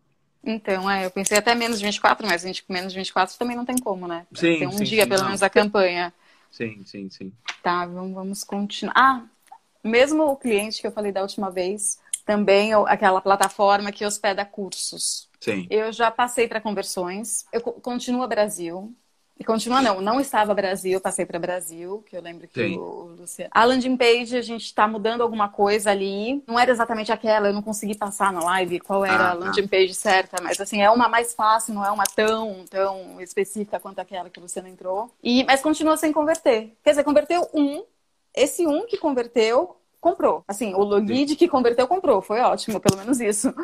Então, 0.42 0.90
é, 0.90 1.04
eu 1.04 1.10
pensei 1.10 1.37
até 1.37 1.54
menos 1.54 1.78
de 1.78 1.84
24, 1.84 2.26
mas 2.26 2.42
20, 2.42 2.64
menos 2.68 2.92
de 2.92 2.99
24 2.99 3.37
também 3.37 3.56
não 3.56 3.64
tem 3.64 3.76
como, 3.76 4.08
né? 4.08 4.26
Sim, 4.32 4.58
tem 4.58 4.66
um 4.66 4.72
sim, 4.72 4.84
dia, 4.84 5.02
sim, 5.02 5.08
pelo 5.08 5.20
não. 5.20 5.28
menos, 5.28 5.42
a 5.42 5.50
campanha. 5.50 6.14
Sim, 6.50 6.82
sim, 6.84 7.10
sim. 7.10 7.32
Tá, 7.62 7.87
vamos, 7.87 8.14
vamos 8.14 8.44
continuar. 8.44 8.94
Ah, 8.96 9.22
mesmo 9.82 10.25
o 10.25 10.37
cliente 10.37 10.80
que 10.80 10.87
eu 10.87 10.92
falei 10.92 11.12
da 11.12 11.22
última 11.22 11.50
vez, 11.50 11.99
também 12.25 12.72
aquela 12.87 13.20
plataforma 13.20 13.92
que 13.92 14.04
hospeda 14.04 14.44
cursos. 14.44 15.28
Sim. 15.40 15.66
Eu 15.70 15.92
já 15.92 16.10
passei 16.10 16.46
para 16.46 16.60
conversões. 16.60 17.46
Eu 17.52 17.60
continuo 17.60 18.26
Brasil. 18.28 18.94
E 19.40 19.44
continua 19.44 19.80
não, 19.80 20.02
não 20.02 20.20
estava 20.20 20.52
Brasil, 20.52 21.00
passei 21.00 21.25
para 21.25 21.38
Brasil, 21.38 22.04
que 22.06 22.14
eu 22.14 22.20
lembro 22.20 22.46
que 22.46 22.62
Sim. 22.62 22.76
o 22.76 23.16
Luciano. 23.18 23.50
A 23.54 23.64
landing 23.64 23.96
page, 23.96 24.37
a 24.37 24.42
gente 24.42 24.66
está 24.66 24.87
mudando 24.87 25.22
alguma 25.22 25.49
coisa 25.49 25.90
ali. 25.90 26.44
Não 26.46 26.58
era 26.58 26.70
exatamente 26.70 27.10
aquela, 27.10 27.49
eu 27.49 27.54
não 27.54 27.62
consegui 27.62 27.94
passar 27.94 28.34
na 28.34 28.44
live 28.44 28.80
qual 28.80 29.02
era 29.02 29.28
ah, 29.28 29.30
a 29.30 29.32
landing 29.32 29.62
tá. 29.62 29.68
page 29.68 29.94
certa, 29.94 30.42
mas 30.42 30.60
assim, 30.60 30.82
é 30.82 30.90
uma 30.90 31.08
mais 31.08 31.32
fácil, 31.32 31.72
não 31.72 31.82
é 31.82 31.90
uma 31.90 32.04
tão, 32.04 32.66
tão 32.68 33.18
específica 33.18 33.80
quanto 33.80 33.99
aquela 33.99 34.28
que 34.28 34.38
você 34.38 34.60
não 34.60 34.68
entrou. 34.68 35.10
E, 35.22 35.42
mas 35.44 35.62
continua 35.62 35.96
sem 35.96 36.12
converter. 36.12 36.76
Quer 36.84 36.90
dizer, 36.90 37.04
converteu 37.04 37.49
um, 37.54 37.82
esse 38.34 38.66
um 38.66 38.87
que 38.87 38.96
converteu, 38.96 39.76
comprou. 40.00 40.44
Assim, 40.46 40.75
o 40.75 40.82
lead 40.82 41.37
que 41.37 41.49
converteu, 41.49 41.87
comprou. 41.87 42.22
Foi 42.22 42.40
ótimo, 42.40 42.80
pelo 42.80 42.96
menos 42.96 43.20
isso. 43.20 43.54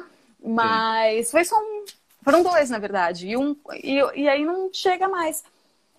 Mas 0.43 1.27
Sim. 1.27 1.33
foi 1.33 1.45
só 1.45 1.57
um. 1.57 1.85
Foram 2.23 2.43
dois, 2.43 2.71
na 2.71 2.79
verdade. 2.79 3.29
E, 3.29 3.37
um, 3.37 3.57
e, 3.83 3.95
e 4.15 4.29
aí 4.29 4.45
não 4.45 4.71
chega 4.73 5.09
mais. 5.09 5.45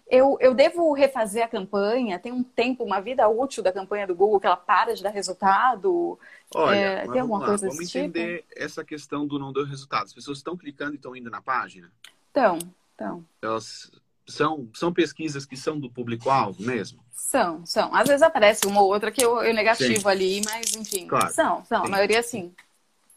Eu, 0.10 0.38
eu 0.40 0.54
devo 0.54 0.94
refazer 0.94 1.44
a 1.44 1.48
campanha? 1.50 2.18
Tem 2.18 2.32
um 2.32 2.44
tempo, 2.44 2.84
uma 2.84 3.02
vida 3.02 3.28
útil 3.28 3.62
da 3.62 3.74
campanha 3.74 4.08
do 4.08 4.16
Google 4.16 4.40
que 4.40 4.48
ela 4.48 4.56
para 4.56 4.94
de 4.94 5.04
dar 5.04 5.10
resultado? 5.10 6.18
Olha, 6.56 6.78
é, 6.78 7.08
tem 7.08 7.20
alguma 7.20 7.40
lá, 7.40 7.46
coisa 7.48 7.68
Vamos 7.68 7.90
tipo? 7.90 8.06
entender 8.06 8.46
essa 8.56 8.86
questão 8.86 9.28
do 9.28 9.38
não 9.38 9.52
deu 9.52 9.66
resultado. 9.66 10.06
As 10.06 10.14
pessoas 10.14 10.38
estão 10.38 10.56
clicando 10.56 10.94
e 10.94 10.96
estão 10.96 11.14
indo 11.14 11.30
na 11.30 11.42
página? 11.42 11.92
Estão, 12.28 12.58
estão. 12.92 13.26
Elas 13.42 13.92
São, 14.28 14.70
são 14.74 14.92
pesquisas 14.92 15.46
que 15.46 15.56
são 15.56 15.80
do 15.80 15.90
público-alvo 15.90 16.62
mesmo? 16.62 17.04
São, 17.12 17.66
são. 17.66 17.94
Às 17.96 18.08
vezes 18.08 18.22
aparece 18.22 18.68
uma 18.68 18.82
ou 18.82 18.92
outra 18.92 19.12
que 19.12 19.24
eu, 19.24 19.42
eu 19.42 19.54
negativo 19.54 20.02
sim. 20.02 20.08
ali, 20.08 20.42
mas 20.44 20.76
enfim. 20.76 21.08
Claro. 21.08 21.32
São, 21.32 21.64
são. 21.66 21.82
Sim. 21.82 21.88
A 21.88 21.90
maioria 21.90 22.22
sim. 22.22 22.54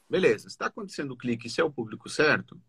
Beleza. 0.08 0.48
Está 0.48 0.66
acontecendo 0.66 1.12
o 1.12 1.16
clique, 1.16 1.48
se 1.48 1.60
é 1.60 1.64
o 1.64 1.70
público 1.70 2.08
certo, 2.08 2.60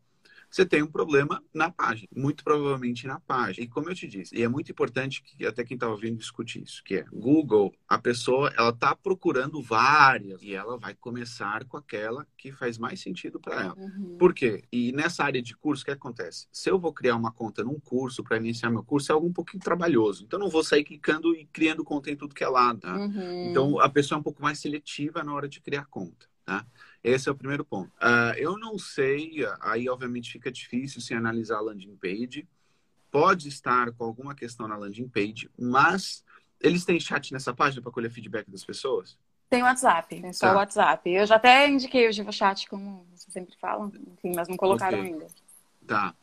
você 0.52 0.66
tem 0.66 0.84
um 0.84 0.88
problema 0.88 1.42
na 1.54 1.72
página, 1.72 2.10
muito 2.14 2.44
provavelmente 2.44 3.08
na 3.08 3.20
página. 3.22 3.64
E 3.64 3.70
como 3.70 3.90
eu 3.90 3.96
te 3.96 4.08
disse, 4.08 4.36
e 4.36 4.44
é 4.44 4.48
muito 4.50 4.72
importante 4.72 5.24
que 5.24 5.46
até 5.46 5.64
quem 5.64 5.76
está 5.76 5.88
ouvindo 5.88 6.18
discute 6.18 6.62
isso, 6.62 6.84
que 6.84 6.96
é 6.96 7.06
Google, 7.12 7.74
a 7.88 7.98
pessoa 7.98 8.54
ela 8.58 8.70
está 8.70 8.94
procurando 8.94 9.62
várias 9.62 10.42
e 10.42 10.54
ela 10.54 10.78
vai 10.78 10.94
começar 10.94 11.64
com 11.66 11.78
aquela 11.78 12.28
que 12.38 12.52
faz 12.52 12.78
mais 12.78 13.00
sentido 13.00 13.40
para 13.40 13.62
ela. 13.62 13.76
Uhum. 13.78 14.18
Por 14.20 14.34
quê? 14.34 14.64
E 14.72 14.92
nessa 14.92 15.24
área 15.24 15.42
de 15.42 15.56
curso, 15.56 15.84
o 15.84 15.86
que 15.86 15.92
acontece? 15.92 16.48
Se 16.52 16.70
eu 16.70 16.78
vou 16.78 16.92
criar 16.92 17.16
uma 17.16 17.32
conta 17.32 17.64
num 17.64 17.80
curso 17.80 18.24
para 18.24 18.38
iniciar 18.38 18.70
meu 18.70 18.84
curso, 18.84 19.12
é 19.12 19.16
algo 19.16 19.28
um 19.28 19.34
pouquinho 19.34 19.64
trabalhoso. 19.64 20.24
Então, 20.26 20.38
eu 20.38 20.44
não 20.44 20.52
vou 20.52 20.64
sair 20.64 20.84
clicando 20.84 21.34
e 21.34 21.46
criando 21.46 21.84
conta 21.84 22.12
em 22.12 22.16
tudo 22.16 22.36
que 22.36 22.44
é 22.44 22.48
lado. 22.48 22.82
Tá? 22.82 22.98
Uhum. 22.98 23.50
Então, 23.50 23.80
a 23.80 23.88
pessoa 23.88 24.18
é 24.18 24.20
um 24.20 24.24
pouco 24.24 24.42
mais 24.42 24.60
seletiva 24.60 25.24
na 25.24 25.34
hora 25.34 25.48
de 25.48 25.62
criar 25.62 25.86
conta. 25.86 26.30
Tá? 26.44 26.66
Esse 27.04 27.30
é 27.30 27.32
o 27.32 27.36
primeiro 27.36 27.66
ponto. 27.66 27.90
Uh, 27.98 28.38
eu 28.38 28.58
não 28.58 28.78
sei, 28.78 29.40
aí 29.60 29.90
obviamente 29.90 30.32
fica 30.32 30.52
difícil 30.52 31.02
se 31.02 31.14
analisar 31.14 31.58
a 31.58 31.62
landing 31.62 31.96
page. 31.96 32.48
Pode 33.10 33.48
estar 33.48 33.92
com 33.92 34.04
alguma 34.04 34.36
questão 34.36 34.68
na 34.68 34.78
landing 34.78 35.08
page, 35.08 35.50
mas 35.60 36.24
eles 36.60 36.86
têm 36.86 37.00
chat 37.00 37.34
nessa 37.34 37.54
página 37.54 37.82
para 37.82 37.92
colher 37.92 38.12
feedback 38.12 38.50
das 38.50 38.64
pessoas? 38.64 39.18
Tem 39.50 39.64
WhatsApp, 39.64 40.22
tem 40.22 40.32
só 40.32 40.48
tá. 40.48 40.54
o 40.54 40.56
WhatsApp. 40.58 41.10
Eu 41.10 41.26
já 41.26 41.36
até 41.36 41.68
indiquei 41.68 42.08
o 42.08 42.14
Giva 42.14 42.32
Chat, 42.32 42.70
como 42.70 43.06
vocês 43.12 43.34
sempre 43.34 43.54
falam, 43.60 43.92
enfim, 44.14 44.32
mas 44.34 44.48
não 44.48 44.56
colocaram 44.56 45.00
okay. 45.00 45.12
ainda. 45.12 45.28
Tá, 45.86 46.16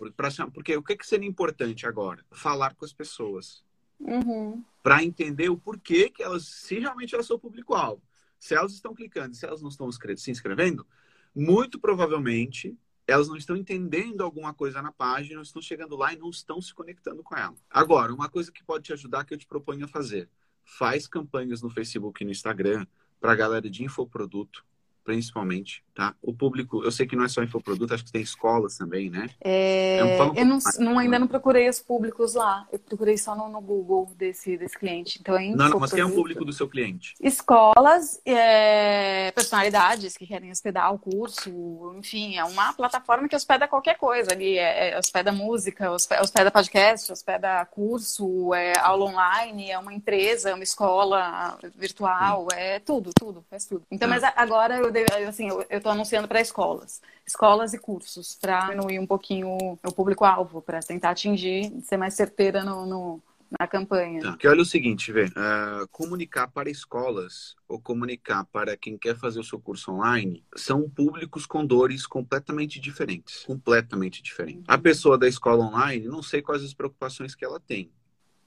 porque 0.55 0.75
o 0.75 0.83
que, 0.83 0.97
que 0.97 1.07
seria 1.07 1.29
importante 1.29 1.87
agora? 1.87 2.25
Falar 2.31 2.75
com 2.75 2.87
as 2.87 2.93
pessoas. 2.93 3.63
Uhum. 4.01 4.65
Para 4.83 5.05
entender 5.05 5.51
o 5.51 5.59
porquê 5.59 6.09
que 6.09 6.23
elas, 6.23 6.47
se 6.47 6.79
realmente 6.79 7.15
elas 7.15 7.27
são 7.27 7.39
público-alvo. 7.39 8.01
Se 8.39 8.55
elas 8.55 8.73
estão 8.73 8.95
clicando, 8.95 9.35
se 9.35 9.45
elas 9.45 9.61
não 9.61 9.69
estão 9.69 9.91
se 9.91 10.31
inscrevendo, 10.31 10.87
muito 11.35 11.79
provavelmente 11.79 12.77
elas 13.07 13.27
não 13.27 13.37
estão 13.37 13.57
entendendo 13.57 14.21
alguma 14.21 14.53
coisa 14.53 14.83
na 14.83 14.93
página, 14.93 15.41
estão 15.41 15.63
chegando 15.63 15.97
lá 15.97 16.13
e 16.13 16.19
não 16.19 16.29
estão 16.29 16.61
se 16.61 16.75
conectando 16.75 17.23
com 17.23 17.35
ela. 17.35 17.55
Agora, 17.71 18.13
uma 18.13 18.29
coisa 18.29 18.53
que 18.53 18.63
pode 18.63 18.85
te 18.85 18.93
ajudar 18.93 19.25
que 19.25 19.33
eu 19.33 19.39
te 19.39 19.47
proponho 19.47 19.87
a 19.87 19.89
fazer: 19.89 20.29
faz 20.63 21.09
campanhas 21.09 21.63
no 21.63 21.71
Facebook 21.71 22.23
e 22.23 22.27
no 22.27 22.31
Instagram 22.31 22.87
para 23.19 23.33
a 23.33 23.37
galera 23.37 23.69
de 23.71 23.83
infoproduto 23.83 24.65
principalmente, 25.09 25.83
tá? 25.95 26.15
O 26.21 26.35
público, 26.35 26.85
eu 26.85 26.93
sei 26.93 27.07
que 27.07 27.17
não 27.17 27.25
é 27.25 27.29
só 27.29 27.43
infoproduto, 27.43 27.95
acho 27.95 28.05
que 28.05 28.13
tem 28.13 28.21
escolas 28.21 28.77
também, 28.77 29.09
né? 29.09 29.31
É, 29.41 30.01
um 30.05 30.35
eu 30.35 30.45
não, 30.45 30.59
não, 30.81 30.99
ainda 30.99 31.19
não 31.19 31.27
procurei 31.27 31.67
os 31.67 31.81
públicos 31.81 32.35
lá, 32.35 32.69
eu 32.71 32.79
procurei 32.79 33.17
só 33.17 33.35
no, 33.35 33.49
no 33.49 33.59
Google 33.63 34.07
desse, 34.19 34.59
desse 34.59 34.79
cliente. 34.79 35.19
Então, 35.19 35.35
é 35.35 35.49
não, 35.49 35.71
não, 35.71 35.81
mas 35.81 35.93
quem 35.93 36.01
é 36.01 36.05
o 36.05 36.15
público 36.15 36.45
do 36.45 36.53
seu 36.53 36.69
cliente? 36.69 37.15
Escolas, 37.23 38.21
é, 38.27 39.33
personalidades 39.33 40.15
que 40.15 40.27
querem 40.27 40.51
hospedar 40.51 40.93
o 40.93 40.99
curso, 40.99 41.95
enfim, 41.97 42.37
é 42.37 42.45
uma 42.45 42.75
plataforma 42.75 43.27
que 43.27 43.35
hospeda 43.35 43.67
qualquer 43.67 43.97
coisa 43.97 44.33
ali, 44.33 44.59
é, 44.59 44.91
é, 44.91 44.99
hospeda 44.99 45.33
música, 45.33 45.91
hospeda 45.91 46.51
podcast, 46.51 47.11
hospeda 47.11 47.65
curso, 47.65 48.53
é 48.53 48.79
aula 48.79 49.07
online, 49.07 49.71
é 49.71 49.79
uma 49.79 49.95
empresa, 49.95 50.51
é 50.51 50.55
uma 50.55 50.65
escola 50.65 51.59
virtual, 51.75 52.47
Sim. 52.51 52.59
é 52.59 52.79
tudo, 52.79 53.11
tudo, 53.19 53.43
faz 53.49 53.65
tudo. 53.65 53.87
Então, 53.91 54.07
mas 54.07 54.23
agora 54.37 54.77
eu 54.77 54.98
assim, 55.29 55.49
eu 55.49 55.65
estou 55.71 55.93
anunciando 55.93 56.29
para 56.29 56.41
escolas, 56.41 57.01
escolas 57.27 57.75
e 57.75 57.79
cursos, 57.79 58.37
para 58.41 58.61
diminuir 58.61 58.99
um 58.99 59.07
pouquinho 59.07 59.57
o 59.57 59.93
público-alvo, 59.93 60.63
para 60.63 60.81
tentar 60.81 61.11
atingir, 61.11 61.73
ser 61.83 61.97
mais 61.97 62.15
certeira 62.15 62.65
no, 62.65 62.87
no 62.87 63.23
na 63.59 63.67
campanha. 63.67 64.21
Tá. 64.21 64.37
Que 64.37 64.47
olha 64.47 64.61
o 64.61 64.67
seguinte, 64.67 65.11
vê, 65.11 65.25
uh, 65.25 65.89
comunicar 65.91 66.49
para 66.49 66.69
escolas 66.69 67.55
ou 67.67 67.81
comunicar 67.81 68.45
para 68.47 68.77
quem 68.77 68.99
quer 68.99 69.17
fazer 69.17 69.41
o 69.41 69.45
seu 69.45 69.59
curso 69.59 69.93
online 69.93 70.45
são 70.55 70.89
públicos 70.89 71.47
com 71.47 71.65
dores 71.65 72.07
completamente 72.07 72.79
diferentes, 72.79 73.45
completamente 73.45 74.23
diferentes. 74.23 74.69
Uhum. 74.69 74.75
A 74.75 74.79
pessoa 74.79 75.17
da 75.17 75.29
escola 75.29 75.65
online, 75.65 76.07
não 76.07 76.23
sei 76.23 76.43
quais 76.43 76.63
as 76.63 76.75
preocupações 76.75 77.35
que 77.35 77.45
ela 77.45 77.61
tem 77.61 77.91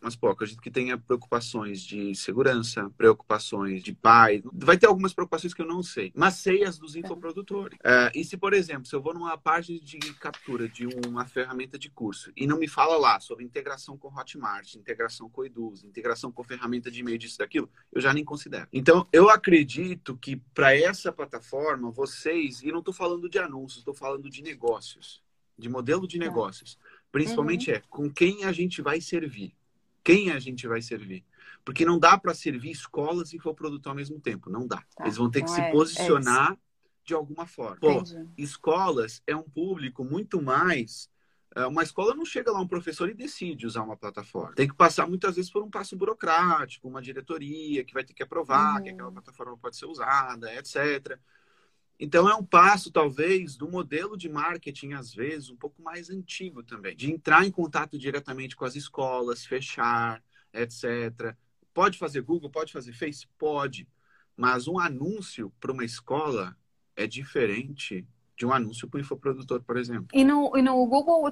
mas 0.02 0.16
pô, 0.16 0.30
acredito 0.30 0.62
que 0.62 0.72
tenha 0.72 0.98
preocupações 0.98 1.82
de 1.82 2.16
segurança, 2.16 2.92
preocupações 2.98 3.84
de 3.84 3.94
paz. 3.94 4.42
Vai 4.52 4.78
ter 4.78 4.88
algumas 4.88 5.14
preocupações 5.14 5.54
que 5.54 5.62
eu 5.62 5.68
não 5.68 5.84
sei, 5.84 6.12
mas 6.16 6.36
sei 6.36 6.64
as 6.64 6.80
dos 6.80 6.96
infoprodutores. 6.96 7.78
É, 7.84 8.12
e 8.16 8.24
se, 8.24 8.36
por 8.36 8.54
exemplo, 8.54 8.88
se 8.88 8.96
eu 8.96 9.02
vou 9.02 9.14
numa 9.14 9.38
página 9.38 9.80
de 9.80 10.00
captura 10.16 10.68
de 10.68 10.88
uma 11.08 11.26
ferramenta 11.26 11.78
de 11.78 11.90
curso 11.90 12.32
e 12.36 12.48
não 12.48 12.58
me 12.58 12.68
fala 12.68 12.98
lá 12.98 13.20
sobre 13.20 13.46
integração 13.46 13.96
com 13.96 14.08
Hotmart, 14.08 14.74
integração 14.74 15.30
com 15.30 15.46
Eduz, 15.46 15.84
integração 15.84 16.32
com 16.32 16.44
ferramenta 16.44 16.90
de 16.90 17.02
e-mail 17.02 17.20
disso 17.20 17.38
daquilo, 17.38 17.70
eu 17.92 18.02
já 18.02 18.12
nem 18.12 18.26
considero. 18.26 18.68
Então, 18.74 19.08
eu 19.14 19.30
acredito 19.30 20.18
que 20.18 20.36
para 20.36 20.76
essa 20.76 21.12
plataforma, 21.12 21.92
vocês, 21.92 22.64
e 22.64 22.72
não 22.72 22.80
estou 22.80 22.94
falando 22.94 23.30
de 23.30 23.38
anúncios, 23.38 23.80
estou 23.80 23.94
falando 23.94 24.30
de 24.30 24.42
negócios, 24.42 25.22
de 25.58 25.70
modelo 25.70 26.08
de 26.08 26.18
tá. 26.18 26.26
negócios. 26.26 26.78
Principalmente 27.12 27.70
uhum. 27.70 27.76
é 27.76 27.84
com 27.90 28.10
quem 28.10 28.46
a 28.46 28.52
gente 28.52 28.82
vai 28.82 29.00
servir 29.00 29.54
quem 30.04 30.32
a 30.32 30.40
gente 30.40 30.68
vai 30.68 30.82
servir. 30.82 31.24
Porque 31.64 31.86
não 31.86 32.00
dá 32.00 32.18
para 32.18 32.34
servir 32.34 32.72
escolas 32.72 33.34
e 33.34 33.38
infoproduto 33.38 33.88
ao 33.88 33.96
mesmo 33.96 34.20
tempo. 34.20 34.50
Não 34.50 34.66
dá. 34.66 34.84
Tá. 34.96 35.04
Eles 35.04 35.18
vão 35.18 35.30
ter 35.30 35.44
que 35.44 35.50
se 35.50 35.62
é, 35.62 35.70
é 35.70 35.72
posicionar 35.72 36.54
é 36.54 36.58
de 37.04 37.14
alguma 37.14 37.46
forma. 37.46 37.78
Pô, 37.78 38.04
escolas 38.38 39.22
é 39.28 39.36
um 39.36 39.44
público 39.44 40.04
muito 40.04 40.42
mais. 40.42 41.10
É, 41.56 41.66
uma 41.66 41.84
escola 41.84 42.16
não 42.16 42.26
chega 42.26 42.52
lá 42.52 42.62
um 42.62 42.68
professor 42.68 43.10
e 43.10 43.14
decide 43.14 43.68
usar 43.68 43.84
uma 43.84 43.98
plataforma. 43.98 44.56
Tem 44.56 44.68
que 44.68 44.76
passar 44.76 45.08
muitas 45.08 45.36
vezes 45.36 45.52
por 45.52 45.62
um 45.62 45.70
passo 45.70 45.98
burocrático, 45.98 46.88
uma 46.88 47.02
diretoria 47.02 47.84
que 47.84 47.94
vai 47.94 48.04
ter 48.04 48.14
que 48.14 48.24
aprovar 48.24 48.78
uhum. 48.78 48.84
que 48.84 48.90
aquela 48.90 49.12
plataforma 49.12 49.58
pode 49.58 49.76
ser 49.76 49.86
usada, 49.86 50.54
etc. 50.56 51.20
Então 52.04 52.28
é 52.28 52.34
um 52.34 52.44
passo, 52.44 52.90
talvez, 52.92 53.56
do 53.56 53.70
modelo 53.70 54.18
de 54.18 54.28
marketing, 54.28 54.94
às 54.94 55.14
vezes, 55.14 55.52
um 55.52 55.56
pouco 55.56 55.84
mais 55.84 56.10
antigo 56.10 56.64
também, 56.64 56.96
de 56.96 57.12
entrar 57.12 57.46
em 57.46 57.52
contato 57.52 57.96
diretamente 57.96 58.56
com 58.56 58.66
as 58.66 58.76
escolas, 58.76 59.46
fechar, 59.46 60.24
etc. 60.52 61.38
Pode 61.72 62.00
fazer 62.00 62.22
Google, 62.22 62.50
pode 62.50 62.74
fazer 62.74 62.92
Face? 62.94 63.28
Pode. 63.38 63.88
Mas 64.36 64.68
um 64.68 64.80
anúncio 64.80 65.54
para 65.60 65.72
uma 65.72 65.86
escola 65.86 66.58
é 66.96 67.06
diferente 67.06 68.04
de 68.42 68.46
um 68.48 68.52
anúncio 68.52 68.88
para 68.88 68.98
o 68.98 69.02
infoprodutor, 69.02 69.62
por 69.62 69.78
exemplo. 69.78 70.08
E 70.12 70.24
no, 70.24 70.58
e 70.58 70.64
no 70.64 70.84
Google 70.88 71.32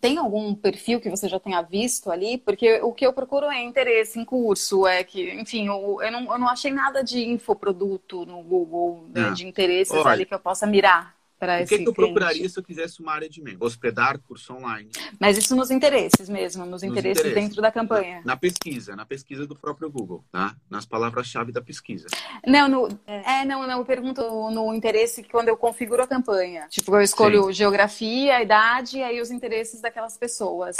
tem 0.00 0.16
algum 0.16 0.54
perfil 0.54 1.00
que 1.00 1.10
você 1.10 1.28
já 1.28 1.40
tenha 1.40 1.60
visto 1.60 2.08
ali? 2.08 2.38
Porque 2.38 2.80
o 2.82 2.92
que 2.92 3.04
eu 3.04 3.12
procuro 3.12 3.46
é 3.46 3.60
interesse 3.60 4.16
em 4.20 4.24
curso, 4.24 4.86
é 4.86 5.02
que, 5.02 5.32
enfim, 5.32 5.66
eu, 5.66 5.98
eu, 6.00 6.12
não, 6.12 6.32
eu 6.32 6.38
não 6.38 6.48
achei 6.48 6.72
nada 6.72 7.02
de 7.02 7.24
infoproduto 7.24 8.24
no 8.24 8.44
Google, 8.44 9.08
né, 9.12 9.32
de 9.32 9.44
interesses 9.44 9.92
Olha, 9.92 10.10
ali 10.10 10.24
que 10.24 10.32
eu 10.32 10.38
possa 10.38 10.68
mirar 10.68 11.19
para 11.40 11.62
esse 11.62 11.74
O 11.74 11.78
que, 11.78 11.84
que 11.84 11.88
eu 11.88 11.94
procuraria 11.94 12.46
se 12.46 12.58
eu 12.58 12.62
quisesse 12.62 13.00
uma 13.00 13.12
área 13.12 13.28
de 13.28 13.42
membro? 13.42 13.66
Hospedar 13.66 14.18
curso 14.18 14.52
online. 14.52 14.90
Mas 15.18 15.38
isso 15.38 15.56
nos 15.56 15.70
interesses 15.70 16.28
mesmo, 16.28 16.62
nos, 16.64 16.72
nos 16.72 16.82
interesses, 16.82 17.20
interesses, 17.20 17.42
dentro 17.42 17.62
da 17.62 17.72
campanha. 17.72 18.20
Na, 18.26 18.36
pesquisa, 18.36 18.94
na 18.94 19.06
pesquisa 19.06 19.46
do 19.46 19.56
próprio 19.56 19.90
Google, 19.90 20.22
tá? 20.30 20.54
Nas 20.68 20.84
palavras-chave 20.84 21.50
da 21.50 21.62
pesquisa. 21.62 22.06
Não, 22.46 22.68
no, 22.68 22.88
é, 23.06 23.44
não, 23.46 23.66
não, 23.66 23.78
eu 23.78 23.84
pergunto 23.86 24.22
no 24.50 24.74
interesse 24.74 25.22
quando 25.24 25.48
eu 25.48 25.56
configuro 25.56 26.02
a 26.02 26.06
campanha. 26.06 26.66
Tipo, 26.68 26.94
eu 26.94 27.00
escolho 27.00 27.44
Sim. 27.44 27.52
geografia, 27.54 28.42
idade 28.42 28.98
e 28.98 29.02
aí 29.02 29.20
os 29.20 29.30
interesses 29.30 29.80
daquelas 29.80 30.18
pessoas. 30.18 30.76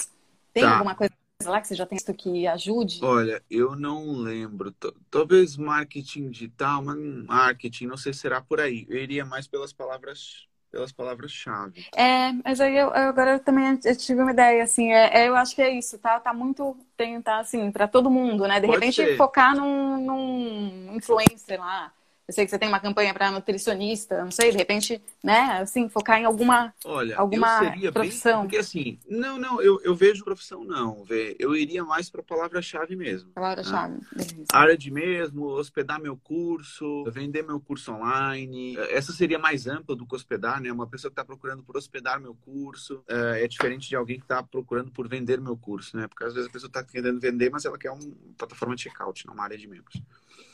Tem 0.52 0.62
tá. 0.62 0.72
alguma 0.72 0.94
coisa 0.94 1.14
lá 1.46 1.58
que 1.58 1.68
você 1.68 1.74
já 1.74 1.86
tem 1.86 1.96
visto 1.96 2.12
que 2.12 2.46
ajude? 2.46 3.00
Olha, 3.02 3.42
eu 3.50 3.74
não 3.74 4.18
lembro. 4.18 4.74
Talvez 5.10 5.56
marketing 5.56 6.28
digital, 6.28 6.84
mas 6.84 6.98
marketing, 7.26 7.86
não 7.86 7.96
sei 7.96 8.12
se 8.12 8.20
será 8.20 8.42
por 8.42 8.60
aí. 8.60 8.86
Eu 8.90 8.98
iria 8.98 9.24
mais 9.24 9.48
pelas 9.48 9.72
palavras 9.72 10.49
pelas 10.70 10.92
palavras-chave. 10.92 11.84
É, 11.94 12.32
mas 12.44 12.60
aí 12.60 12.76
eu, 12.76 12.92
agora 12.94 13.32
eu 13.32 13.40
também 13.40 13.78
eu 13.84 13.96
tive 13.96 14.22
uma 14.22 14.30
ideia, 14.30 14.62
assim, 14.62 14.92
é, 14.92 15.22
é, 15.24 15.28
eu 15.28 15.36
acho 15.36 15.54
que 15.54 15.62
é 15.62 15.70
isso, 15.70 15.98
tá? 15.98 16.20
Tá 16.20 16.32
muito, 16.32 16.76
tem, 16.96 17.20
tá 17.20 17.40
assim, 17.40 17.70
para 17.70 17.88
todo 17.88 18.10
mundo, 18.10 18.46
né? 18.46 18.60
De 18.60 18.66
Pode 18.66 18.78
repente 18.78 18.96
ser. 18.96 19.16
focar 19.16 19.54
num, 19.56 19.98
num 19.98 20.96
influencer 20.96 21.58
lá, 21.60 21.92
eu 22.30 22.32
sei 22.32 22.44
que 22.44 22.50
você 22.50 22.58
tem 22.60 22.68
uma 22.68 22.78
campanha 22.78 23.12
para 23.12 23.28
nutricionista, 23.32 24.22
não 24.22 24.30
sei, 24.30 24.52
de 24.52 24.56
repente, 24.56 25.02
né, 25.20 25.58
assim, 25.60 25.88
focar 25.88 26.20
em 26.20 26.24
alguma, 26.24 26.72
Olha, 26.84 27.16
alguma 27.16 27.72
profissão. 27.92 28.42
Bem, 28.42 28.42
porque 28.42 28.56
assim, 28.56 28.98
não, 29.08 29.36
não, 29.36 29.60
eu, 29.60 29.80
eu 29.82 29.96
vejo 29.96 30.24
profissão 30.24 30.62
não, 30.62 31.04
eu 31.40 31.56
iria 31.56 31.82
mais 31.82 32.08
para 32.08 32.22
palavra-chave 32.22 32.94
mesmo. 32.94 33.30
Palavra-chave, 33.32 33.94
né? 33.94 34.24
Área 34.52 34.78
de 34.78 34.92
mesmo, 34.92 35.44
hospedar 35.46 36.00
meu 36.00 36.16
curso, 36.16 37.02
vender 37.10 37.42
meu 37.42 37.58
curso 37.58 37.92
online. 37.92 38.76
Essa 38.90 39.12
seria 39.12 39.38
mais 39.38 39.66
ampla 39.66 39.96
do 39.96 40.06
que 40.06 40.14
hospedar, 40.14 40.60
né? 40.60 40.70
Uma 40.70 40.86
pessoa 40.86 41.10
que 41.10 41.14
está 41.14 41.24
procurando 41.24 41.64
por 41.64 41.76
hospedar 41.76 42.20
meu 42.20 42.34
curso 42.34 43.02
é, 43.08 43.42
é 43.42 43.48
diferente 43.48 43.88
de 43.88 43.96
alguém 43.96 44.18
que 44.18 44.24
está 44.24 44.40
procurando 44.40 44.92
por 44.92 45.08
vender 45.08 45.40
meu 45.40 45.56
curso, 45.56 45.96
né? 45.96 46.06
Porque 46.06 46.22
às 46.22 46.32
vezes 46.32 46.48
a 46.48 46.52
pessoa 46.52 46.68
está 46.68 46.84
querendo 46.84 47.18
vender, 47.18 47.50
mas 47.50 47.64
ela 47.64 47.76
quer 47.76 47.90
uma 47.90 48.12
plataforma 48.38 48.76
de 48.76 48.82
checkout, 48.82 49.26
não 49.26 49.34
uma 49.34 49.42
área 49.42 49.58
de 49.58 49.66
membros. 49.66 50.00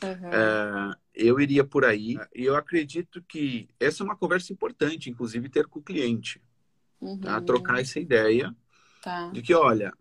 Uhum. 0.03 0.29
É, 0.29 0.95
eu 1.13 1.39
iria 1.39 1.63
por 1.63 1.83
aí 1.83 2.17
e 2.35 2.45
eu 2.45 2.55
acredito 2.55 3.21
que 3.23 3.67
essa 3.79 4.03
é 4.03 4.05
uma 4.05 4.15
conversa 4.15 4.53
importante, 4.53 5.09
inclusive 5.09 5.49
ter 5.49 5.67
com 5.67 5.79
o 5.79 5.83
cliente, 5.83 6.41
uhum. 7.01 7.19
tá? 7.19 7.41
trocar 7.41 7.81
essa 7.81 7.99
ideia 7.99 8.55
tá. 9.01 9.29
de 9.31 9.41
que, 9.41 9.53
olha, 9.53 9.91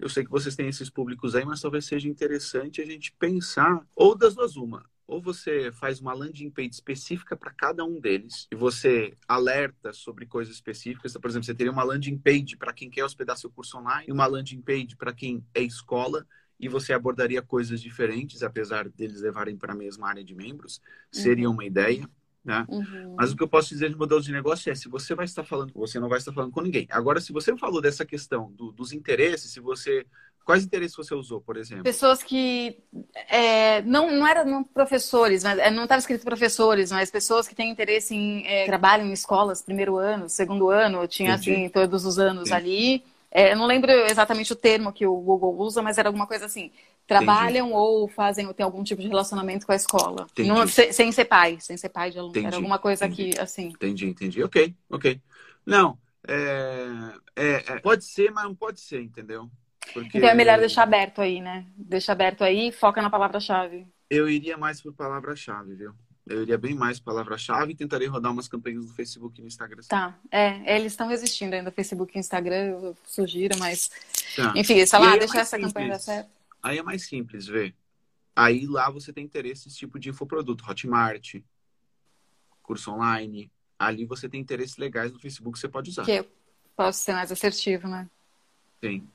eu 0.00 0.08
sei 0.08 0.24
que 0.24 0.30
vocês 0.30 0.54
têm 0.54 0.68
esses 0.68 0.90
públicos 0.90 1.34
aí, 1.34 1.44
mas 1.44 1.60
talvez 1.60 1.84
seja 1.84 2.08
interessante 2.08 2.80
a 2.80 2.84
gente 2.84 3.12
pensar, 3.12 3.84
ou 3.94 4.16
das 4.16 4.34
duas 4.34 4.56
uma, 4.56 4.84
ou 5.06 5.20
você 5.20 5.70
faz 5.72 6.00
uma 6.00 6.12
landing 6.12 6.50
page 6.50 6.70
específica 6.70 7.36
para 7.36 7.52
cada 7.52 7.84
um 7.84 8.00
deles 8.00 8.48
e 8.50 8.56
você 8.56 9.16
alerta 9.28 9.92
sobre 9.92 10.26
coisas 10.26 10.54
específicas. 10.54 11.12
Por 11.12 11.30
exemplo, 11.30 11.46
você 11.46 11.54
teria 11.54 11.72
uma 11.72 11.84
landing 11.84 12.18
page 12.18 12.56
para 12.56 12.72
quem 12.72 12.90
quer 12.90 13.04
hospedar 13.04 13.36
seu 13.36 13.50
curso 13.50 13.78
online 13.78 14.06
e 14.08 14.12
uma 14.12 14.26
landing 14.26 14.60
page 14.60 14.96
para 14.96 15.12
quem 15.12 15.44
é 15.54 15.62
escola 15.62 16.26
e 16.58 16.68
você 16.68 16.92
abordaria 16.92 17.42
coisas 17.42 17.80
diferentes, 17.80 18.42
apesar 18.42 18.88
deles 18.88 19.20
levarem 19.20 19.56
para 19.56 19.72
a 19.72 19.76
mesma 19.76 20.08
área 20.08 20.24
de 20.24 20.34
membros. 20.34 20.80
Seria 21.10 21.48
uhum. 21.48 21.54
uma 21.54 21.64
ideia. 21.64 22.08
Né? 22.44 22.64
Uhum. 22.68 23.14
Mas 23.16 23.32
o 23.32 23.36
que 23.36 23.42
eu 23.42 23.48
posso 23.48 23.70
dizer 23.70 23.90
de 23.90 23.96
modelo 23.96 24.22
de 24.22 24.32
negócio 24.32 24.70
é: 24.70 24.74
se 24.74 24.88
você 24.88 25.14
vai 25.14 25.24
estar 25.24 25.44
falando, 25.44 25.72
você 25.74 25.98
não 25.98 26.08
vai 26.08 26.18
estar 26.18 26.32
falando 26.32 26.52
com 26.52 26.60
ninguém. 26.60 26.86
Agora, 26.90 27.20
se 27.20 27.32
você 27.32 27.56
falou 27.56 27.80
dessa 27.80 28.06
questão 28.06 28.52
do, 28.52 28.70
dos 28.70 28.92
interesses, 28.92 29.50
se 29.50 29.60
você 29.60 30.06
Quais 30.46 30.62
interesses 30.62 30.96
você 30.96 31.12
usou, 31.12 31.40
por 31.40 31.56
exemplo? 31.56 31.82
Pessoas 31.82 32.22
que 32.22 32.78
é, 33.28 33.82
não, 33.82 34.12
não 34.12 34.24
eram 34.24 34.62
professores, 34.62 35.42
mas 35.42 35.58
é, 35.58 35.72
não 35.72 35.82
estava 35.82 35.98
escrito 35.98 36.24
professores, 36.24 36.92
mas 36.92 37.10
pessoas 37.10 37.48
que 37.48 37.54
têm 37.54 37.68
interesse 37.68 38.14
em 38.14 38.46
é, 38.46 38.64
trabalham 38.64 39.08
em 39.08 39.12
escolas, 39.12 39.60
primeiro 39.60 39.96
ano, 39.96 40.28
segundo 40.28 40.70
ano, 40.70 41.04
tinha 41.08 41.32
Entendi. 41.32 41.50
assim 41.50 41.68
todos 41.68 42.06
os 42.06 42.16
anos 42.20 42.50
Sim. 42.50 42.54
ali. 42.54 43.04
É, 43.30 43.52
eu 43.52 43.56
não 43.56 43.66
lembro 43.66 43.90
exatamente 43.90 44.52
o 44.52 44.56
termo 44.56 44.92
que 44.92 45.06
o 45.06 45.16
Google 45.16 45.58
usa, 45.58 45.82
mas 45.82 45.98
era 45.98 46.08
alguma 46.08 46.26
coisa 46.26 46.46
assim. 46.46 46.70
Trabalham 47.06 47.66
Entendi. 47.66 47.80
ou 47.80 48.08
fazem 48.08 48.46
ou 48.46 48.54
tem 48.54 48.64
algum 48.64 48.82
tipo 48.82 49.02
de 49.02 49.08
relacionamento 49.08 49.66
com 49.66 49.72
a 49.72 49.76
escola. 49.76 50.26
Não, 50.38 50.66
sem, 50.66 50.92
sem, 50.92 51.12
ser 51.12 51.26
pai, 51.26 51.58
sem 51.60 51.76
ser 51.76 51.88
pai 51.88 52.10
de 52.10 52.18
aluno. 52.18 52.32
Entendi. 52.32 52.46
Era 52.46 52.56
alguma 52.56 52.78
coisa 52.78 53.08
que, 53.08 53.38
assim. 53.38 53.68
Entendi, 53.68 54.06
entendi. 54.06 54.42
Ok, 54.42 54.74
ok. 54.90 55.20
Não, 55.64 55.98
é, 56.26 56.88
é, 57.36 57.64
é, 57.72 57.78
pode 57.80 58.04
ser, 58.04 58.30
mas 58.30 58.44
não 58.44 58.54
pode 58.54 58.80
ser, 58.80 59.02
entendeu? 59.02 59.50
Porque... 59.92 60.18
Então 60.18 60.28
é 60.28 60.34
melhor 60.34 60.58
deixar 60.58 60.82
aberto 60.82 61.20
aí, 61.20 61.40
né? 61.40 61.66
Deixa 61.76 62.12
aberto 62.12 62.42
aí 62.42 62.68
e 62.68 62.72
foca 62.72 63.00
na 63.00 63.10
palavra-chave. 63.10 63.86
Eu 64.10 64.28
iria 64.28 64.56
mais 64.56 64.80
por 64.80 64.92
palavra-chave, 64.92 65.74
viu? 65.74 65.92
Eu 66.26 66.42
iria 66.42 66.58
bem 66.58 66.74
mais 66.74 66.98
palavra-chave 66.98 67.72
e 67.72 67.76
tentaria 67.76 68.10
rodar 68.10 68.32
umas 68.32 68.48
campanhas 68.48 68.84
no 68.84 68.92
Facebook 68.92 69.38
e 69.38 69.42
no 69.42 69.46
Instagram. 69.46 69.80
Tá, 69.88 70.18
é, 70.30 70.76
eles 70.76 70.92
estão 70.92 71.06
resistindo 71.06 71.54
ainda, 71.54 71.70
Facebook 71.70 72.16
e 72.16 72.18
Instagram, 72.18 72.94
sugiro, 73.04 73.56
mas. 73.58 73.90
Tá. 74.34 74.52
Enfim, 74.56 74.84
sei 74.84 74.98
lá, 74.98 75.14
é 75.14 75.18
deixar 75.18 75.40
essa 75.40 75.56
simples. 75.56 75.72
campanha 75.72 75.92
dar 75.92 75.98
certo. 76.00 76.30
Aí 76.60 76.78
é 76.78 76.82
mais 76.82 77.06
simples, 77.06 77.46
vê. 77.46 77.72
Aí 78.34 78.66
lá 78.66 78.90
você 78.90 79.12
tem 79.12 79.24
interesse 79.24 79.66
nesse 79.66 79.78
tipo 79.78 80.00
de 80.00 80.10
infoproduto, 80.10 80.68
Hotmart, 80.68 81.36
curso 82.60 82.90
online. 82.90 83.50
Ali 83.78 84.04
você 84.04 84.28
tem 84.28 84.40
interesses 84.40 84.76
legais 84.76 85.12
no 85.12 85.20
Facebook 85.20 85.54
que 85.54 85.60
você 85.60 85.68
pode 85.68 85.90
usar. 85.90 86.04
Que 86.04 86.12
eu 86.12 86.26
posso 86.76 87.04
ser 87.04 87.12
mais 87.12 87.30
assertivo, 87.30 87.86
né? 87.86 88.10
Tem. 88.80 89.08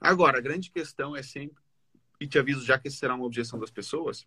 Agora, 0.00 0.38
a 0.38 0.40
grande 0.40 0.70
questão 0.70 1.14
é 1.14 1.22
sempre, 1.22 1.56
e 2.20 2.26
te 2.26 2.38
aviso 2.38 2.64
já 2.64 2.78
que 2.78 2.90
será 2.90 3.14
uma 3.14 3.24
objeção 3.24 3.58
das 3.58 3.70
pessoas, 3.70 4.26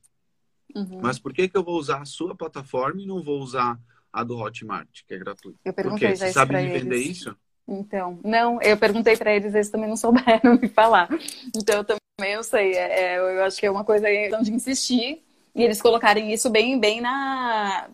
uhum. 0.76 1.00
mas 1.02 1.20
por 1.20 1.34
que, 1.34 1.48
que 1.48 1.58
eu 1.58 1.64
vou 1.64 1.78
usar 1.78 2.02
a 2.02 2.06
sua 2.06 2.36
plataforma 2.36 3.02
e 3.02 3.06
não 3.06 3.22
vou 3.22 3.40
usar 3.40 3.80
a 4.12 4.24
do 4.24 4.38
Hotmart, 4.38 5.04
que 5.08 5.14
é 5.14 5.18
gratuita? 5.18 5.60
Eu 5.64 5.74
perguntei 5.74 6.10
Porque 6.10 6.18
você 6.18 6.34
sabe 6.34 6.56
me 6.56 6.68
vender 6.68 6.96
eles. 6.96 7.18
isso? 7.18 7.36
Então, 7.68 8.20
não, 8.24 8.62
eu 8.62 8.76
perguntei 8.78 9.16
para 9.16 9.34
eles, 9.34 9.54
eles 9.54 9.70
também 9.70 9.88
não 9.88 9.96
souberam 9.96 10.56
me 10.60 10.68
falar. 10.68 11.10
Então, 11.56 11.78
eu 11.78 11.84
também 11.84 12.34
eu 12.34 12.44
sei, 12.44 12.74
é, 12.74 13.14
é 13.14 13.18
eu 13.18 13.44
acho 13.44 13.60
que 13.60 13.66
é 13.66 13.72
uma 13.72 13.84
coisa 13.84 14.08
de 14.42 14.52
insistir 14.52 15.24
e 15.56 15.64
eles 15.64 15.82
colocarem 15.82 16.32
isso 16.34 16.50
bem, 16.50 16.80
bem 16.80 17.02
na 17.02 17.90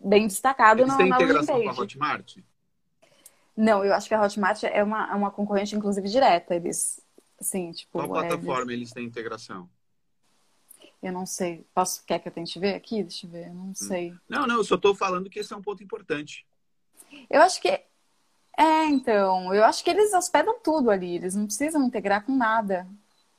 bem 0.00 0.26
destacado 0.26 0.80
eles 0.80 0.92
na, 0.92 0.96
têm 0.96 1.08
na 1.08 1.16
integração 1.16 1.62
com 1.62 1.70
a 1.70 1.72
Hotmart? 1.72 2.36
Não, 3.56 3.84
eu 3.84 3.92
acho 3.92 4.06
que 4.06 4.14
a 4.14 4.22
Hotmart 4.22 4.62
é 4.64 4.82
uma, 4.84 5.10
é 5.10 5.14
uma 5.14 5.30
concorrente, 5.32 5.74
inclusive, 5.74 6.08
direta. 6.08 6.54
Eles 6.54 7.02
Sim, 7.40 7.70
tipo. 7.72 7.92
Qual 7.92 8.08
plataforma 8.08 8.72
eles... 8.72 8.82
eles 8.82 8.92
têm 8.92 9.04
integração? 9.04 9.68
Eu 11.02 11.12
não 11.12 11.24
sei. 11.24 11.64
Posso, 11.74 12.04
quer 12.04 12.18
que 12.18 12.28
eu 12.28 12.32
tente 12.32 12.58
ver 12.58 12.74
aqui? 12.74 13.02
Deixa 13.02 13.26
eu 13.26 13.30
ver, 13.30 13.48
eu 13.48 13.54
não 13.54 13.68
hum. 13.68 13.74
sei. 13.74 14.12
Não, 14.28 14.46
não, 14.46 14.56
eu 14.56 14.64
só 14.64 14.74
estou 14.74 14.94
falando 14.94 15.30
que 15.30 15.38
esse 15.38 15.52
é 15.52 15.56
um 15.56 15.62
ponto 15.62 15.82
importante. 15.82 16.46
Eu 17.30 17.40
acho 17.42 17.60
que. 17.60 17.68
É, 17.68 18.84
então, 18.86 19.54
eu 19.54 19.64
acho 19.64 19.84
que 19.84 19.90
eles 19.90 20.12
hospedam 20.12 20.58
tudo 20.60 20.90
ali, 20.90 21.14
eles 21.14 21.36
não 21.36 21.46
precisam 21.46 21.86
integrar 21.86 22.24
com 22.24 22.36
nada. 22.36 22.88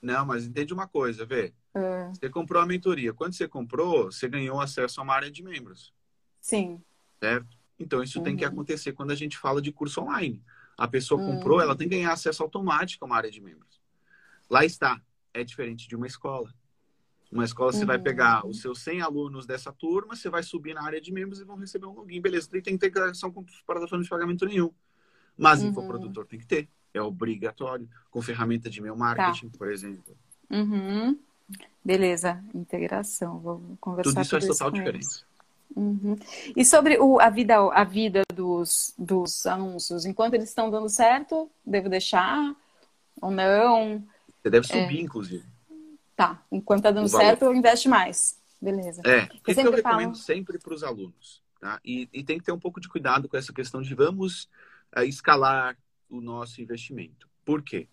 Não, 0.01 0.25
mas 0.25 0.45
entende 0.45 0.73
uma 0.73 0.87
coisa, 0.87 1.25
vê. 1.25 1.53
É. 1.73 2.07
Você 2.13 2.29
comprou 2.29 2.61
a 2.61 2.65
mentoria. 2.65 3.13
Quando 3.13 3.33
você 3.33 3.47
comprou, 3.47 4.05
você 4.05 4.29
ganhou 4.29 4.61
acesso 4.61 5.01
a 5.01 5.03
uma 5.03 5.13
área 5.13 5.29
de 5.29 5.43
membros. 5.43 5.93
Sim. 6.39 6.81
Certo? 7.19 7.57
Então, 7.77 8.01
isso 8.01 8.19
uhum. 8.19 8.23
tem 8.23 8.37
que 8.37 8.45
uhum. 8.45 8.51
acontecer 8.51 8.93
quando 8.93 9.11
a 9.11 9.15
gente 9.15 9.37
fala 9.37 9.61
de 9.61 9.73
curso 9.73 10.01
online. 10.01 10.41
A 10.77 10.87
pessoa 10.87 11.21
uhum. 11.21 11.35
comprou, 11.35 11.59
ela 11.59 11.75
tem 11.75 11.89
que 11.89 11.95
ganhar 11.95 12.13
acesso 12.13 12.41
automático 12.41 13.03
a 13.03 13.07
uma 13.07 13.17
área 13.17 13.29
de 13.29 13.41
membros. 13.41 13.81
Lá 14.49 14.63
está. 14.63 15.01
É 15.33 15.43
diferente 15.43 15.87
de 15.87 15.95
uma 15.95 16.07
escola. 16.07 16.53
Uma 17.31 17.45
escola 17.45 17.71
você 17.71 17.81
uhum. 17.81 17.87
vai 17.87 17.99
pegar 17.99 18.45
os 18.45 18.59
seus 18.59 18.81
100 18.81 19.01
alunos 19.01 19.45
dessa 19.45 19.71
turma, 19.71 20.15
você 20.15 20.29
vai 20.29 20.41
subir 20.41 20.73
na 20.73 20.83
área 20.83 20.99
de 20.99 21.11
membros 21.11 21.39
e 21.39 21.43
vão 21.43 21.57
receber 21.57 21.85
um 21.85 21.93
login. 21.93 22.19
Beleza, 22.19 22.49
tem 22.49 22.73
integração 22.73 23.31
com 23.31 23.45
plataforma 23.65 24.03
de 24.03 24.09
pagamento 24.09 24.45
nenhum. 24.45 24.71
Mas 25.37 25.61
uhum. 25.61 25.69
infoprodutor 25.69 26.25
tem 26.25 26.39
que 26.39 26.47
ter. 26.47 26.67
É 26.91 27.01
obrigatório. 27.01 27.87
Com 28.09 28.21
ferramenta 28.21 28.69
de 28.69 28.79
e-mail 28.79 28.97
marketing, 28.97 29.49
tá. 29.49 29.57
por 29.59 29.71
exemplo. 29.71 30.17
Uhum. 30.49 31.19
Beleza, 31.85 32.43
integração. 32.53 33.39
Vou 33.39 33.77
conversar 33.79 34.11
Tudo 34.11 34.21
isso 34.21 34.31
faz 34.31 34.47
total 34.47 34.71
diferença. 34.71 35.23
Uhum. 35.75 36.17
E 36.55 36.65
sobre 36.65 36.97
o, 36.97 37.19
a 37.19 37.29
vida, 37.29 37.57
a 37.57 37.83
vida 37.83 38.23
dos, 38.33 38.93
dos 38.97 39.45
anúncios, 39.45 40.03
enquanto 40.03 40.33
eles 40.33 40.49
estão 40.49 40.71
dando 40.71 40.89
certo, 40.89 41.49
devo 41.63 41.89
deixar 41.89 42.55
ou 43.21 43.29
não? 43.29 44.03
Você 44.41 44.49
deve 44.49 44.65
subir, 44.65 44.97
é. 44.97 45.01
inclusive. 45.01 45.45
Tá. 46.19 46.45
Enquanto 46.51 46.83
tá 46.83 46.91
dando 46.91 47.07
certo, 47.07 47.53
investe 47.53 47.87
mais. 47.87 48.37
Beleza. 48.61 49.01
É. 49.05 49.23
O 49.23 49.27
que, 49.41 49.51
eu, 49.51 49.55
que 49.55 49.61
eu 49.61 49.71
recomendo 49.71 50.17
sempre 50.17 50.59
para 50.59 50.73
os 50.73 50.83
alunos? 50.83 51.41
Tá? 51.61 51.79
E, 51.81 52.09
e, 52.11 52.25
tem 52.25 52.37
que 52.37 52.43
ter 52.43 52.51
um 52.51 52.59
pouco 52.59 52.81
de 52.81 52.89
cuidado 52.89 53.29
com 53.29 53.37
essa 53.37 53.53
questão 53.53 53.81
de 53.81 53.95
vamos 53.95 54.49
uh, 54.97 55.03
escalar 55.03 55.77
o 56.09 56.19
nosso 56.19 56.61
investimento. 56.61 57.29
Por 57.45 57.63
quê? 57.63 57.87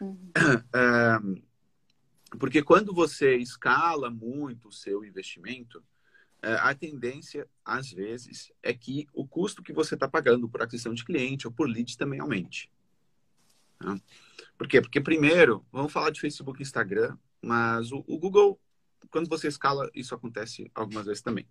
Uhum. 0.00 0.32
Uh, 0.74 1.42
porque 2.40 2.62
quando 2.62 2.94
você 2.94 3.36
escala 3.36 4.08
muito 4.08 4.68
o 4.68 4.72
seu 4.72 5.04
investimento, 5.04 5.80
uh, 6.42 6.60
a 6.62 6.74
tendência, 6.74 7.46
às 7.62 7.92
vezes, 7.92 8.50
é 8.62 8.72
que 8.72 9.06
o 9.12 9.28
custo 9.28 9.62
que 9.62 9.74
você 9.74 9.96
está 9.96 10.08
pagando 10.08 10.48
por 10.48 10.62
aquisição 10.62 10.94
de 10.94 11.04
cliente 11.04 11.46
ou 11.46 11.52
por 11.52 11.68
lead 11.68 11.98
também 11.98 12.20
aumente. 12.20 12.70
Tá? 13.78 14.00
Por 14.56 14.66
quê? 14.66 14.80
Porque 14.80 14.98
primeiro, 14.98 15.62
vamos 15.70 15.92
falar 15.92 16.08
de 16.08 16.22
Facebook 16.22 16.58
e 16.58 16.62
Instagram, 16.62 17.18
mas 17.42 17.92
o, 17.92 18.04
o 18.06 18.18
Google, 18.18 18.60
quando 19.10 19.28
você 19.28 19.48
escala, 19.48 19.90
isso 19.94 20.14
acontece 20.14 20.70
algumas 20.74 21.06
vezes 21.06 21.22
também. 21.22 21.46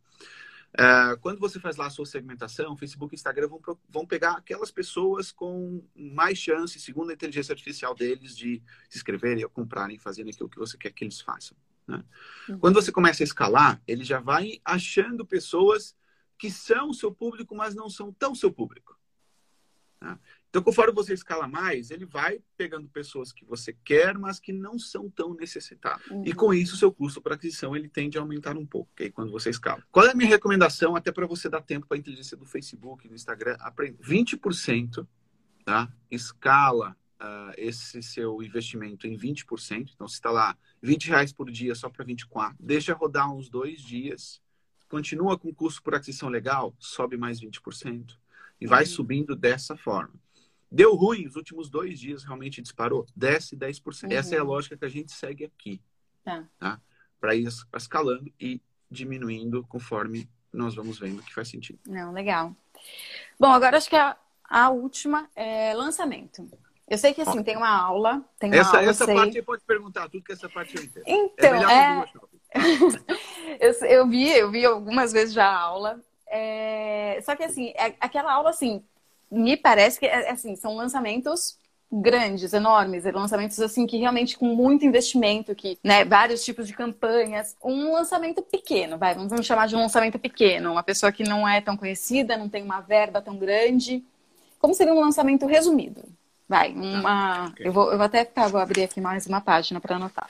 Uh, 0.74 1.18
quando 1.22 1.40
você 1.40 1.60
faz 1.60 1.78
lá 1.78 1.88
a 1.88 1.90
sua 1.90 2.06
segmentação, 2.06 2.78
Facebook 2.78 3.14
e 3.14 3.18
Instagram 3.18 3.48
vão, 3.48 3.60
vão 3.90 4.06
pegar 4.06 4.34
aquelas 4.34 4.70
pessoas 4.70 5.32
com 5.32 5.84
mais 5.96 6.38
chance, 6.38 6.80
segundo 6.80 7.10
a 7.10 7.14
inteligência 7.14 7.54
artificial 7.54 7.96
deles, 7.96 8.38
de 8.38 8.62
se 8.88 8.98
inscreverem 8.98 9.44
ou 9.44 9.50
comprarem, 9.50 9.98
fazendo 9.98 10.30
aquilo 10.30 10.50
que 10.50 10.60
você 10.60 10.78
quer 10.78 10.92
que 10.92 11.04
eles 11.04 11.22
façam. 11.22 11.58
Né? 11.88 12.04
Uhum. 12.48 12.60
Quando 12.60 12.76
você 12.76 12.92
começa 12.92 13.24
a 13.24 13.26
escalar, 13.26 13.82
ele 13.88 14.04
já 14.04 14.20
vai 14.20 14.62
achando 14.64 15.26
pessoas 15.26 15.96
que 16.38 16.52
são 16.52 16.92
o 16.92 16.94
seu 16.94 17.12
público, 17.12 17.56
mas 17.56 17.74
não 17.74 17.90
são 17.90 18.14
tão 18.14 18.36
seu 18.36 18.52
público. 18.54 18.98
Né? 20.00 20.18
Então, 20.50 20.64
conforme 20.64 20.92
você 20.92 21.14
escala 21.14 21.48
mais, 21.48 21.92
ele 21.92 22.06
vai 22.06 22.42
pegando 22.58 22.88
pessoas 22.90 23.32
que 23.32 23.46
você 23.46 23.72
quer, 23.84 24.18
mas 24.18 24.40
que 24.40 24.52
não 24.52 24.80
são 24.80 25.08
tão 25.08 25.36
necessitadas. 25.36 26.06
Uhum. 26.08 26.24
E 26.26 26.34
com 26.34 26.52
isso, 26.52 26.74
o 26.74 26.78
seu 26.78 26.92
custo 26.92 27.22
para 27.22 27.36
aquisição 27.36 27.76
ele 27.76 27.88
tende 27.88 28.18
a 28.18 28.22
aumentar 28.22 28.58
um 28.58 28.66
pouco, 28.66 28.90
okay? 28.94 29.12
quando 29.12 29.32
você 29.32 29.52
escala. 29.52 29.84
Qual 29.92 30.08
é 30.08 30.12
a 30.12 30.16
minha 30.16 30.28
recomendação, 30.28 30.96
até 30.96 31.12
para 31.12 31.28
você 31.28 31.48
dar 31.48 31.62
tempo 31.62 31.86
para 31.86 31.98
a 31.98 32.00
inteligência 32.00 32.36
do 32.36 32.48
Facebook, 32.48 33.08
do 33.08 33.14
Instagram, 33.14 33.58
aprender? 33.60 34.00
20%, 34.04 35.08
tá? 35.64 35.94
Escala 36.10 36.98
uh, 37.20 37.54
esse 37.56 38.02
seu 38.02 38.42
investimento 38.42 39.06
em 39.06 39.16
20%. 39.16 39.92
Então, 39.94 40.08
se 40.08 40.16
está 40.16 40.32
lá 40.32 40.58
20 40.82 41.10
reais 41.10 41.32
por 41.32 41.52
dia 41.52 41.76
só 41.76 41.90
para 41.90 42.04
24, 42.04 42.58
deixa 42.60 42.96
rodar 42.96 43.32
uns 43.32 43.50
dois 43.50 43.82
dias, 43.82 44.42
continua 44.88 45.38
com 45.38 45.54
custo 45.54 45.84
por 45.84 45.94
aquisição 45.94 46.28
legal, 46.28 46.76
sobe 46.80 47.18
mais 47.18 47.40
20%. 47.40 48.18
E 48.60 48.68
vai 48.68 48.84
uhum. 48.84 48.90
subindo 48.90 49.36
dessa 49.36 49.78
forma. 49.78 50.14
Deu 50.72 50.96
ruim, 50.96 51.26
os 51.26 51.36
últimos 51.36 51.70
dois 51.70 52.00
dias 52.00 52.24
realmente 52.24 52.62
disparou. 52.62 53.06
Desce 53.16 53.58
10%. 53.58 54.04
Uhum. 54.04 54.12
Essa 54.12 54.36
é 54.36 54.40
a 54.40 54.44
lógica 54.44 54.78
que 54.78 54.86
a 54.86 54.90
gente 54.90 55.12
segue 55.12 55.46
aqui. 55.46 55.82
Tá. 56.24 56.46
tá? 56.60 56.82
Para 57.20 57.36
ir 57.36 57.48
escalando 57.76 58.32
e 58.40 58.62
diminuindo 58.90 59.66
conforme 59.68 60.30
nós 60.54 60.76
vamos 60.76 61.00
vendo 61.00 61.24
que 61.24 61.34
faz 61.34 61.48
sentido. 61.48 61.80
Não, 61.88 62.12
legal. 62.12 62.56
Bom, 63.40 63.48
agora 63.48 63.78
acho 63.78 63.90
que 63.90 63.96
a, 63.96 64.18
a 64.44 64.70
última 64.70 65.30
é 65.36 65.74
lançamento. 65.74 66.50
Eu 66.88 66.98
sei 66.98 67.14
que 67.14 67.22
assim, 67.22 67.44
tem 67.44 67.56
uma 67.56 67.70
aula. 67.70 68.24
Tem 68.40 68.50
uma 68.50 68.58
essa 68.58 68.78
aula, 68.78 68.90
essa 68.90 69.06
parte 69.06 69.34
você 69.34 69.42
pode 69.44 69.64
perguntar, 69.64 70.10
tudo 70.10 70.24
que 70.24 70.32
essa 70.32 70.50
parte 70.50 70.76
eu 70.76 70.84
entendo. 70.84 71.04
Então, 71.06 71.70
é. 71.70 72.06
é... 72.52 73.60
eu, 73.68 73.72
eu, 73.88 74.08
vi, 74.08 74.30
eu 74.32 74.50
vi 74.50 74.66
algumas 74.66 75.14
vezes 75.14 75.34
já 75.34 75.46
a 75.46 75.60
aula. 75.60 76.02
É... 76.28 77.20
Só 77.24 77.36
que 77.36 77.44
assim, 77.44 77.70
é, 77.76 77.96
aquela 78.00 78.34
aula 78.34 78.50
assim, 78.50 78.84
me 79.32 79.56
parece 79.58 80.00
que 80.00 80.06
é, 80.06 80.28
é 80.28 80.32
assim, 80.32 80.56
são 80.56 80.76
lançamentos 80.76 81.58
grandes, 81.92 82.54
enormes, 82.54 83.04
lançamentos 83.06 83.60
assim 83.60 83.88
que 83.88 83.98
realmente 83.98 84.38
com 84.38 84.46
muito 84.46 84.86
investimento, 84.86 85.56
que, 85.56 85.78
né, 85.84 86.06
vários 86.06 86.46
tipos 86.46 86.68
de 86.68 86.74
campanhas, 86.74 87.56
um 87.64 87.94
lançamento 87.94 88.44
pequeno, 88.44 88.98
vai, 88.98 89.16
vamos 89.16 89.46
chamar 89.46 89.68
de 89.68 89.76
um 89.76 89.80
lançamento 89.80 90.20
pequeno, 90.20 90.72
uma 90.72 90.84
pessoa 90.84 91.12
que 91.12 91.24
não 91.24 91.48
é 91.48 91.60
tão 91.62 91.76
conhecida, 91.76 92.38
não 92.38 92.48
tem 92.48 92.64
uma 92.64 92.80
verba 92.80 93.22
tão 93.22 93.38
grande. 93.38 94.04
Como 94.60 94.76
seria 94.76 94.94
um 94.94 95.00
lançamento 95.00 95.48
resumido? 95.48 96.04
Vai, 96.48 96.74
uma, 96.74 97.48
okay. 97.48 97.68
eu 97.68 97.74
vou, 97.74 97.92
eu 97.92 97.98
vou 97.98 98.06
até 98.06 98.24
tá, 98.24 98.48
vou 98.48 98.60
abrir 98.60 98.84
aqui 98.84 99.02
mais 99.02 99.26
uma 99.26 99.42
página 99.42 99.80
para 99.80 99.96
anotar. 99.96 100.30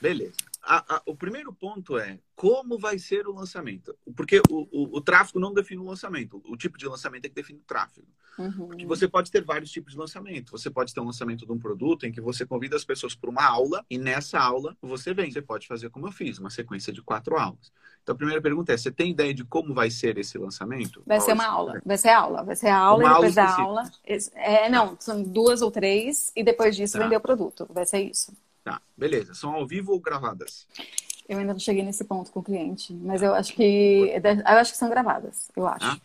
Beleza 0.00 0.49
a, 0.70 0.96
a, 0.96 1.02
o 1.04 1.16
primeiro 1.16 1.52
ponto 1.52 1.98
é 1.98 2.20
como 2.36 2.78
vai 2.78 2.96
ser 2.96 3.26
o 3.26 3.34
lançamento. 3.34 3.92
Porque 4.14 4.40
o, 4.48 4.68
o, 4.70 4.98
o, 4.98 5.00
tráfego 5.00 5.40
não 5.40 5.52
define 5.52 5.80
o 5.80 5.84
lançamento. 5.84 6.40
O 6.46 6.56
tipo 6.56 6.78
de 6.78 6.86
lançamento 6.86 7.24
é 7.24 7.28
que 7.28 7.34
define 7.34 7.58
o 7.58 7.64
tráfego. 7.66 8.06
Uhum. 8.38 8.68
Porque 8.68 8.86
você 8.86 9.08
pode 9.08 9.32
ter 9.32 9.44
vários 9.44 9.72
tipos 9.72 9.94
de 9.94 9.98
lançamento. 9.98 10.52
Você 10.52 10.70
pode 10.70 10.94
ter 10.94 11.00
um 11.00 11.06
lançamento 11.06 11.44
de 11.44 11.50
um 11.50 11.58
produto 11.58 12.06
em 12.06 12.12
que 12.12 12.20
você 12.20 12.46
convida 12.46 12.76
as 12.76 12.84
pessoas 12.84 13.16
para 13.16 13.28
uma 13.28 13.44
aula 13.44 13.84
e 13.90 13.98
nessa 13.98 14.38
aula 14.38 14.76
você 14.80 15.12
vem. 15.12 15.32
Você 15.32 15.42
pode 15.42 15.66
fazer 15.66 15.90
como 15.90 16.06
eu 16.06 16.12
fiz, 16.12 16.38
uma 16.38 16.50
sequência 16.50 16.92
de 16.92 17.02
quatro 17.02 17.36
aulas. 17.36 17.72
Então 18.04 18.14
a 18.14 18.16
primeira 18.16 18.40
pergunta 18.40 18.72
é: 18.72 18.76
você 18.76 18.92
tem 18.92 19.10
ideia 19.10 19.34
de 19.34 19.44
como 19.44 19.74
vai 19.74 19.90
ser 19.90 20.18
esse 20.18 20.38
lançamento? 20.38 21.02
Vai 21.04 21.18
Qual 21.18 21.26
ser 21.26 21.32
uma 21.32 21.46
aula. 21.46 21.82
Vai 21.84 21.98
ser 21.98 22.10
aula. 22.10 22.44
Vai 22.44 22.54
ser 22.54 22.68
aula 22.68 23.04
uma 23.04 23.10
e 23.10 23.14
depois 23.14 23.34
da 23.34 23.60
aula. 23.60 23.90
É, 24.34 24.68
não, 24.68 24.96
são 25.00 25.20
duas 25.20 25.62
ou 25.62 25.70
três 25.72 26.30
e 26.36 26.44
depois 26.44 26.76
disso 26.76 26.96
tá. 26.96 27.02
vender 27.02 27.16
o 27.16 27.20
produto. 27.20 27.66
Vai 27.70 27.84
ser 27.84 28.02
isso. 28.02 28.32
Tá, 28.70 28.80
beleza. 28.96 29.34
São 29.34 29.52
ao 29.52 29.66
vivo 29.66 29.92
ou 29.92 30.00
gravadas? 30.00 30.64
Eu 31.28 31.38
ainda 31.38 31.52
não 31.52 31.58
cheguei 31.58 31.82
nesse 31.82 32.04
ponto 32.04 32.30
com 32.30 32.38
o 32.38 32.42
cliente, 32.42 32.92
mas 32.92 33.20
eu 33.20 33.34
acho 33.34 33.52
que 33.52 34.12
eu 34.14 34.58
acho 34.58 34.72
que 34.72 34.78
são 34.78 34.88
gravadas, 34.88 35.50
eu 35.56 35.66
acho. 35.66 35.86
Ah, 35.86 35.98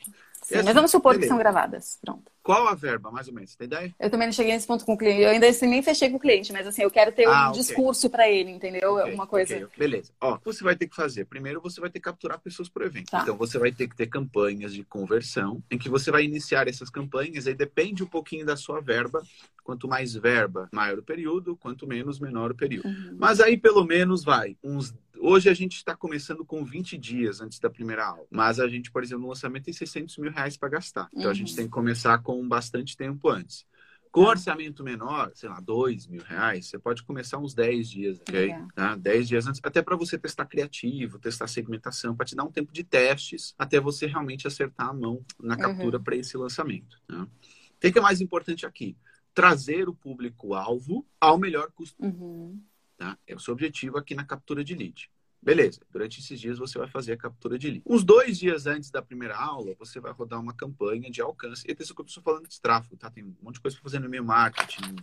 Sim, 0.45 0.57
assim, 0.57 0.65
mas 0.65 0.75
vamos 0.75 0.91
supor 0.91 1.13
beleza. 1.13 1.21
que 1.23 1.27
são 1.27 1.39
gravadas. 1.39 1.97
Pronto. 1.99 2.31
Qual 2.43 2.67
a 2.67 2.75
verba, 2.75 3.09
mais 3.09 3.27
ou 3.27 3.33
menos? 3.33 3.49
Você 3.49 3.57
tem 3.57 3.65
ideia? 3.65 3.95
Eu 3.99 4.11
também 4.11 4.27
não 4.27 4.31
cheguei 4.31 4.53
nesse 4.53 4.67
ponto 4.67 4.85
com 4.85 4.93
o 4.93 4.97
cliente. 4.97 5.21
Eu 5.21 5.31
ainda 5.31 5.49
assim, 5.49 5.65
nem 5.65 5.81
fechei 5.81 6.07
com 6.07 6.17
o 6.17 6.19
cliente, 6.19 6.53
mas 6.53 6.67
assim, 6.67 6.83
eu 6.83 6.91
quero 6.91 7.11
ter 7.11 7.25
ah, 7.25 7.47
um 7.47 7.49
okay. 7.49 7.61
discurso 7.61 8.11
para 8.11 8.29
ele, 8.29 8.51
entendeu? 8.51 8.93
Okay, 8.93 9.05
Alguma 9.05 9.25
coisa. 9.25 9.55
Okay. 9.55 9.67
Beleza. 9.75 10.11
Ó, 10.21 10.37
você 10.45 10.63
vai 10.63 10.75
ter 10.75 10.87
que 10.87 10.95
fazer. 10.95 11.25
Primeiro, 11.25 11.59
você 11.59 11.81
vai 11.81 11.89
ter 11.89 11.97
que 11.97 12.05
capturar 12.05 12.39
pessoas 12.39 12.69
para 12.69 12.83
o 12.83 12.85
evento. 12.85 13.09
Tá. 13.09 13.23
Então, 13.23 13.35
você 13.35 13.57
vai 13.57 13.71
ter 13.71 13.87
que 13.87 13.95
ter 13.95 14.05
campanhas 14.05 14.71
de 14.71 14.83
conversão, 14.83 15.63
em 15.71 15.79
que 15.79 15.89
você 15.89 16.11
vai 16.11 16.23
iniciar 16.23 16.67
essas 16.67 16.91
campanhas, 16.91 17.47
aí 17.47 17.55
depende 17.55 18.03
um 18.03 18.07
pouquinho 18.07 18.45
da 18.45 18.55
sua 18.55 18.79
verba. 18.79 19.23
Quanto 19.63 19.87
mais 19.87 20.13
verba, 20.13 20.69
maior 20.71 20.99
o 20.99 21.03
período, 21.03 21.57
quanto 21.57 21.87
menos, 21.87 22.19
menor 22.19 22.51
o 22.51 22.55
período. 22.55 22.87
Uhum. 22.87 23.15
Mas 23.17 23.39
aí, 23.39 23.57
pelo 23.57 23.83
menos, 23.83 24.23
vai 24.23 24.55
uns 24.63 24.93
Hoje 25.27 25.49
a 25.49 25.55
gente 25.55 25.77
está 25.77 25.95
começando 25.95 26.45
com 26.45 26.63
20 26.63 26.99
dias 26.99 27.41
antes 27.41 27.57
da 27.59 27.67
primeira 27.67 28.05
aula. 28.05 28.27
Mas 28.29 28.59
a 28.59 28.67
gente, 28.67 28.91
por 28.91 29.01
exemplo, 29.01 29.23
no 29.23 29.29
lançamento 29.29 29.63
tem 29.63 29.73
600 29.73 30.19
mil 30.19 30.31
reais 30.31 30.55
para 30.55 30.69
gastar. 30.69 31.09
Então 31.11 31.23
uhum. 31.23 31.31
a 31.31 31.33
gente 31.33 31.49
uhum. 31.49 31.55
tem 31.55 31.65
que 31.65 31.71
começar 31.71 32.19
com 32.19 32.47
bastante 32.47 32.95
tempo 32.95 33.27
antes. 33.27 33.65
Com 34.11 34.23
tá. 34.23 34.29
orçamento 34.29 34.83
menor, 34.83 35.31
sei 35.33 35.49
lá, 35.49 35.59
2 35.59 36.05
mil 36.05 36.21
reais, 36.21 36.67
você 36.67 36.77
pode 36.77 37.01
começar 37.01 37.39
uns 37.39 37.55
10 37.55 37.89
dias, 37.89 38.19
ok? 38.19 38.51
É. 38.51 38.67
Tá? 38.75 38.95
10 38.95 39.27
dias 39.27 39.47
antes, 39.47 39.59
até 39.63 39.81
para 39.81 39.95
você 39.95 40.15
testar 40.15 40.45
criativo, 40.45 41.17
testar 41.17 41.47
segmentação, 41.47 42.15
para 42.15 42.27
te 42.27 42.35
dar 42.35 42.43
um 42.43 42.51
tempo 42.51 42.71
de 42.71 42.83
testes, 42.83 43.55
até 43.57 43.79
você 43.79 44.05
realmente 44.05 44.45
acertar 44.45 44.89
a 44.89 44.93
mão 44.93 45.25
na 45.41 45.57
captura 45.57 45.97
uhum. 45.97 46.03
para 46.03 46.15
esse 46.17 46.37
lançamento. 46.37 47.01
Tá? 47.07 47.23
O 47.23 47.79
que 47.79 47.97
é 47.97 48.01
mais 48.01 48.21
importante 48.21 48.63
aqui? 48.63 48.95
Trazer 49.33 49.89
o 49.89 49.95
público-alvo 49.95 51.03
ao 51.19 51.39
melhor 51.39 51.71
custo. 51.71 52.05
Uhum. 52.05 52.61
Tá? 52.95 53.17
É 53.25 53.33
o 53.33 53.39
seu 53.39 53.55
objetivo 53.55 53.97
aqui 53.97 54.13
na 54.13 54.23
captura 54.23 54.63
de 54.63 54.75
lead. 54.75 55.09
Beleza, 55.45 55.79
durante 55.91 56.19
esses 56.19 56.39
dias 56.39 56.57
você 56.57 56.79
vai 56.79 56.87
fazer 56.87 57.13
a 57.13 57.17
captura 57.17 57.55
de 57.59 57.69
lead. 57.69 57.83
Uns 57.85 58.03
dois 58.03 58.39
dias 58.39 58.65
antes 58.65 58.89
da 58.89 58.99
primeira 58.99 59.37
aula, 59.37 59.75
você 59.77 59.99
vai 59.99 60.11
rodar 60.11 60.41
uma 60.41 60.55
campanha 60.55 61.11
de 61.11 61.21
alcance. 61.21 61.63
E 61.67 61.71
atenção 61.71 61.95
que 61.95 62.01
eu 62.01 62.05
estou 62.05 62.23
falando 62.23 62.47
de 62.47 62.59
tráfego, 62.59 62.97
tá? 62.97 63.11
Tem 63.11 63.23
um 63.23 63.35
monte 63.43 63.55
de 63.55 63.61
coisa 63.61 63.77
para 63.77 63.83
fazer 63.83 63.99
no 63.99 64.07
e-mail 64.07 64.25
marketing, 64.25 64.95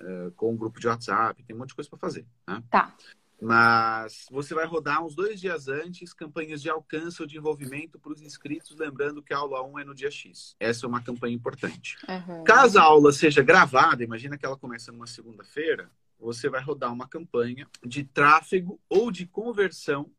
uh, 0.00 0.30
com 0.34 0.50
um 0.50 0.56
grupo 0.56 0.80
de 0.80 0.88
WhatsApp, 0.88 1.42
tem 1.42 1.54
um 1.54 1.58
monte 1.58 1.68
de 1.68 1.74
coisa 1.74 1.90
para 1.90 1.98
fazer. 1.98 2.24
Né? 2.48 2.62
Tá. 2.70 2.96
Mas 3.38 4.28
você 4.30 4.54
vai 4.54 4.64
rodar 4.64 5.04
uns 5.04 5.14
dois 5.14 5.38
dias 5.38 5.68
antes 5.68 6.14
campanhas 6.14 6.62
de 6.62 6.70
alcance 6.70 7.20
ou 7.20 7.28
de 7.28 7.36
envolvimento 7.36 7.98
para 7.98 8.12
os 8.12 8.22
inscritos, 8.22 8.74
lembrando 8.78 9.22
que 9.22 9.34
a 9.34 9.38
aula 9.38 9.62
1 9.62 9.80
é 9.80 9.84
no 9.84 9.94
dia 9.94 10.10
X. 10.10 10.56
Essa 10.58 10.86
é 10.86 10.88
uma 10.88 11.02
campanha 11.02 11.34
importante. 11.34 11.98
Uhum. 12.08 12.44
Caso 12.44 12.78
a 12.78 12.82
aula 12.82 13.12
seja 13.12 13.42
gravada, 13.42 14.02
imagina 14.02 14.38
que 14.38 14.46
ela 14.46 14.56
começa 14.56 14.90
numa 14.90 15.06
segunda-feira, 15.06 15.90
você 16.22 16.48
vai 16.48 16.62
rodar 16.62 16.92
uma 16.92 17.08
campanha 17.08 17.68
de 17.84 18.04
tráfego 18.04 18.80
ou 18.88 19.10
de 19.10 19.26
conversão 19.26 20.10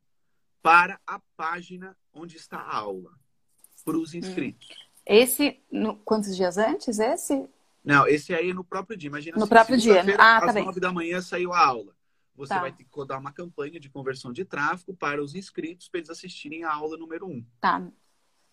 para 0.62 1.00
a 1.08 1.20
página 1.38 1.98
onde 2.14 2.36
está 2.36 2.58
a 2.58 2.76
aula, 2.76 3.12
para 3.86 3.98
os 3.98 4.14
inscritos. 4.14 4.68
Esse, 5.06 5.62
no, 5.72 5.96
quantos 5.98 6.36
dias 6.36 6.58
antes? 6.58 7.00
Esse? 7.00 7.48
Não, 7.84 8.08
esse 8.08 8.34
aí 8.34 8.52
é 8.52 8.54
no 8.54 8.64
próprio 8.64 8.98
dia. 8.98 9.08
Imagina 9.08 9.38
no 9.38 9.44
assim, 9.44 9.50
próprio 9.50 9.78
dia. 9.78 10.02
Ah, 10.18 10.40
tá 10.40 10.46
às 10.48 10.54
bem. 10.54 10.66
nove 10.66 10.80
da 10.80 10.92
manhã 10.92 11.22
saiu 11.22 11.54
a 11.54 11.66
aula. 11.66 11.94
Você 12.36 12.54
tá. 12.54 12.62
vai 12.62 12.72
ter 12.72 12.84
que 12.84 12.90
rodar 12.92 13.20
uma 13.20 13.32
campanha 13.32 13.80
de 13.80 13.90
conversão 13.90 14.32
de 14.34 14.44
tráfego 14.44 14.94
para 14.94 15.22
os 15.22 15.36
inscritos 15.36 15.88
para 15.88 16.00
eles 16.00 16.10
assistirem 16.10 16.64
a 16.64 16.74
aula 16.74 16.98
número 16.98 17.28
um. 17.28 17.46
Tá. 17.60 17.86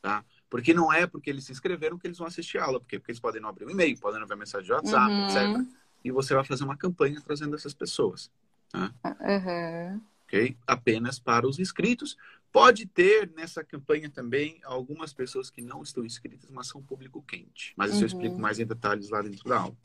Tá? 0.03 0.25
Porque 0.49 0.75
não 0.75 0.93
é 0.93 1.07
porque 1.07 1.31
eles 1.31 1.45
se 1.45 1.53
inscreveram 1.53 1.99
que 1.99 2.07
eles 2.07 2.19
vão 2.19 2.27
assistir 2.27 2.59
a 2.59 2.65
aula. 2.65 2.81
Porque, 2.81 2.99
porque 2.99 3.13
eles 3.13 3.21
podem 3.21 3.41
não 3.41 3.49
abrir 3.49 3.67
um 3.67 3.71
e-mail, 3.71 3.99
podem 3.99 4.21
não 4.21 4.27
ver 4.27 4.37
mensagem 4.37 4.67
de 4.67 4.73
WhatsApp, 4.73 5.13
uhum. 5.13 5.27
etc 5.27 5.80
e 6.05 6.11
você 6.11 6.35
vai 6.35 6.45
fazer 6.45 6.65
uma 6.65 6.77
campanha 6.77 7.21
trazendo 7.21 7.55
essas 7.55 7.75
pessoas. 7.75 8.31
Tá? 8.71 8.93
Uhum. 9.05 10.01
Ok? 10.25 10.57
Apenas 10.67 11.19
para 11.19 11.47
os 11.47 11.59
inscritos. 11.59 12.17
Pode 12.53 12.85
ter 12.87 13.31
nessa 13.37 13.63
campanha 13.63 14.11
também 14.11 14.61
algumas 14.65 15.13
pessoas 15.13 15.51
que 15.51 15.63
não 15.63 15.83
estão 15.83 16.05
inscritas, 16.05 16.51
mas 16.51 16.67
são 16.67 16.83
público 16.83 17.23
quente. 17.23 17.73
Mas 17.77 17.91
isso 17.91 17.99
uhum. 17.99 18.03
eu 18.03 18.07
explico 18.07 18.39
mais 18.39 18.59
em 18.59 18.67
detalhes 18.67 19.09
lá 19.09 19.23
dentro 19.23 19.49
da 19.49 19.61
aula. 19.61 19.77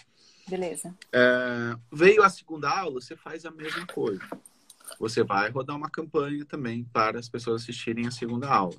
Beleza. 0.47 0.95
É, 1.11 1.77
veio 1.91 2.23
a 2.23 2.29
segunda 2.29 2.69
aula, 2.69 3.01
você 3.01 3.15
faz 3.15 3.45
a 3.45 3.51
mesma 3.51 3.85
coisa. 3.87 4.23
Você 4.99 5.23
vai 5.23 5.49
rodar 5.49 5.75
uma 5.75 5.89
campanha 5.89 6.45
também 6.45 6.83
para 6.85 7.19
as 7.19 7.27
pessoas 7.27 7.63
assistirem 7.63 8.07
a 8.07 8.11
segunda 8.11 8.47
aula. 8.47 8.75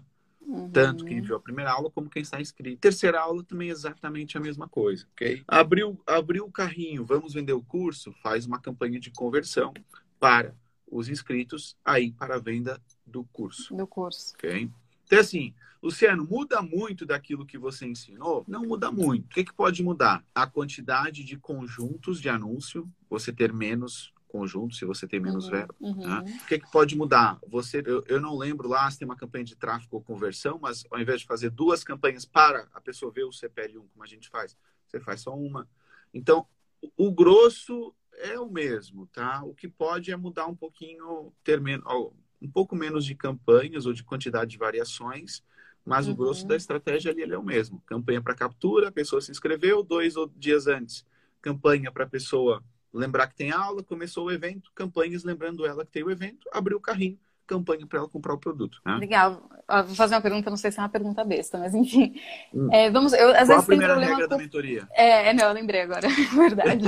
Uhum. 0.46 0.70
Tanto 0.70 1.04
quem 1.04 1.20
viu 1.20 1.36
a 1.36 1.40
primeira 1.40 1.72
aula 1.72 1.90
como 1.90 2.08
quem 2.08 2.22
está 2.22 2.40
inscrito. 2.40 2.80
Terceira 2.80 3.20
aula 3.20 3.42
também 3.42 3.68
é 3.68 3.72
exatamente 3.72 4.36
a 4.36 4.40
mesma 4.40 4.68
coisa, 4.68 5.06
ok? 5.12 5.42
Abriu, 5.48 6.00
abriu 6.06 6.44
o 6.44 6.52
carrinho, 6.52 7.04
vamos 7.04 7.34
vender 7.34 7.52
o 7.52 7.62
curso, 7.62 8.12
faz 8.22 8.46
uma 8.46 8.60
campanha 8.60 9.00
de 9.00 9.10
conversão 9.10 9.74
para 10.20 10.54
os 10.88 11.08
inscritos 11.08 11.76
aí 11.84 12.12
para 12.12 12.36
a 12.36 12.38
venda 12.38 12.80
do 13.04 13.24
curso. 13.24 13.74
Do 13.74 13.86
curso. 13.86 14.34
Ok? 14.34 14.70
Então, 15.04 15.18
assim, 15.18 15.52
Luciano, 15.82 16.24
muda 16.24 16.62
muito 16.62 17.04
daquilo 17.04 17.46
que 17.46 17.58
você 17.58 17.86
ensinou? 17.86 18.44
Não 18.46 18.62
muda 18.62 18.90
muito. 18.90 19.26
O 19.26 19.28
que, 19.28 19.44
que 19.44 19.52
pode 19.52 19.82
mudar? 19.82 20.24
A 20.34 20.46
quantidade 20.46 21.24
de 21.24 21.36
conjuntos 21.36 22.20
de 22.20 22.28
anúncio, 22.28 22.88
você 23.08 23.32
ter 23.32 23.52
menos 23.52 24.12
conjunto, 24.36 24.74
se 24.74 24.84
você 24.84 25.06
tem 25.06 25.18
menos 25.18 25.46
uhum, 25.46 25.50
verba. 25.50 25.74
Uhum. 25.80 26.06
Né? 26.06 26.38
O 26.42 26.46
que, 26.46 26.58
que 26.58 26.70
pode 26.70 26.96
mudar? 26.96 27.38
Você, 27.48 27.82
eu, 27.86 28.04
eu 28.06 28.20
não 28.20 28.36
lembro 28.36 28.68
lá 28.68 28.90
se 28.90 28.98
tem 28.98 29.06
uma 29.06 29.16
campanha 29.16 29.44
de 29.44 29.56
tráfego 29.56 29.96
ou 29.96 30.02
conversão, 30.02 30.58
mas 30.60 30.84
ao 30.90 31.00
invés 31.00 31.20
de 31.20 31.26
fazer 31.26 31.50
duas 31.50 31.82
campanhas 31.82 32.24
para 32.24 32.68
a 32.74 32.80
pessoa 32.80 33.10
ver 33.10 33.24
o 33.24 33.30
CPL1, 33.30 33.84
como 33.92 34.04
a 34.04 34.06
gente 34.06 34.28
faz, 34.28 34.56
você 34.86 35.00
faz 35.00 35.22
só 35.22 35.34
uma. 35.34 35.66
Então, 36.12 36.46
o, 36.82 37.08
o 37.08 37.12
grosso 37.12 37.94
é 38.18 38.38
o 38.38 38.50
mesmo, 38.50 39.06
tá? 39.06 39.42
O 39.42 39.54
que 39.54 39.68
pode 39.68 40.10
é 40.10 40.16
mudar 40.16 40.46
um 40.46 40.54
pouquinho, 40.54 41.32
ter 41.42 41.60
menos, 41.60 41.84
um 42.40 42.50
pouco 42.50 42.76
menos 42.76 43.04
de 43.04 43.14
campanhas 43.14 43.86
ou 43.86 43.92
de 43.92 44.04
quantidade 44.04 44.50
de 44.50 44.58
variações, 44.58 45.42
mas 45.84 46.06
uhum. 46.06 46.12
o 46.12 46.16
grosso 46.16 46.46
da 46.46 46.56
estratégia 46.56 47.12
ali 47.12 47.22
é 47.22 47.38
o 47.38 47.42
mesmo. 47.42 47.82
Campanha 47.86 48.20
para 48.20 48.34
captura, 48.34 48.88
a 48.88 48.92
pessoa 48.92 49.20
se 49.20 49.30
inscreveu 49.30 49.82
dois 49.82 50.14
dias 50.36 50.66
antes. 50.66 51.06
Campanha 51.40 51.92
para 51.92 52.04
a 52.04 52.08
pessoa 52.08 52.62
lembrar 52.96 53.26
que 53.28 53.36
tem 53.36 53.50
aula, 53.50 53.82
começou 53.82 54.26
o 54.26 54.32
evento, 54.32 54.70
campanhas 54.74 55.24
lembrando 55.24 55.66
ela 55.66 55.84
que 55.84 55.92
tem 55.92 56.02
o 56.02 56.10
evento, 56.10 56.48
abriu 56.52 56.78
o 56.78 56.80
carrinho, 56.80 57.18
campanha 57.46 57.86
para 57.86 58.00
ela 58.00 58.08
comprar 58.08 58.34
o 58.34 58.38
produto. 58.38 58.80
Né? 58.84 58.96
Legal. 58.96 59.42
vou 59.86 59.94
fazer 59.94 60.14
uma 60.14 60.20
pergunta, 60.20 60.50
não 60.50 60.56
sei 60.56 60.72
se 60.72 60.78
é 60.78 60.82
uma 60.82 60.88
pergunta 60.88 61.24
besta, 61.24 61.58
mas 61.58 61.74
enfim. 61.74 62.20
Hum. 62.52 62.68
É, 62.72 62.90
vamos, 62.90 63.12
eu, 63.12 63.30
às 63.30 63.36
Qual 63.36 63.46
vezes 63.46 63.62
a 63.62 63.66
primeira 63.66 63.98
regra 63.98 64.24
com... 64.24 64.28
da 64.28 64.38
mentoria? 64.38 64.88
É, 64.92 65.28
é, 65.28 65.34
não, 65.34 65.46
eu 65.46 65.52
lembrei 65.52 65.82
agora, 65.82 66.08
verdade. 66.34 66.84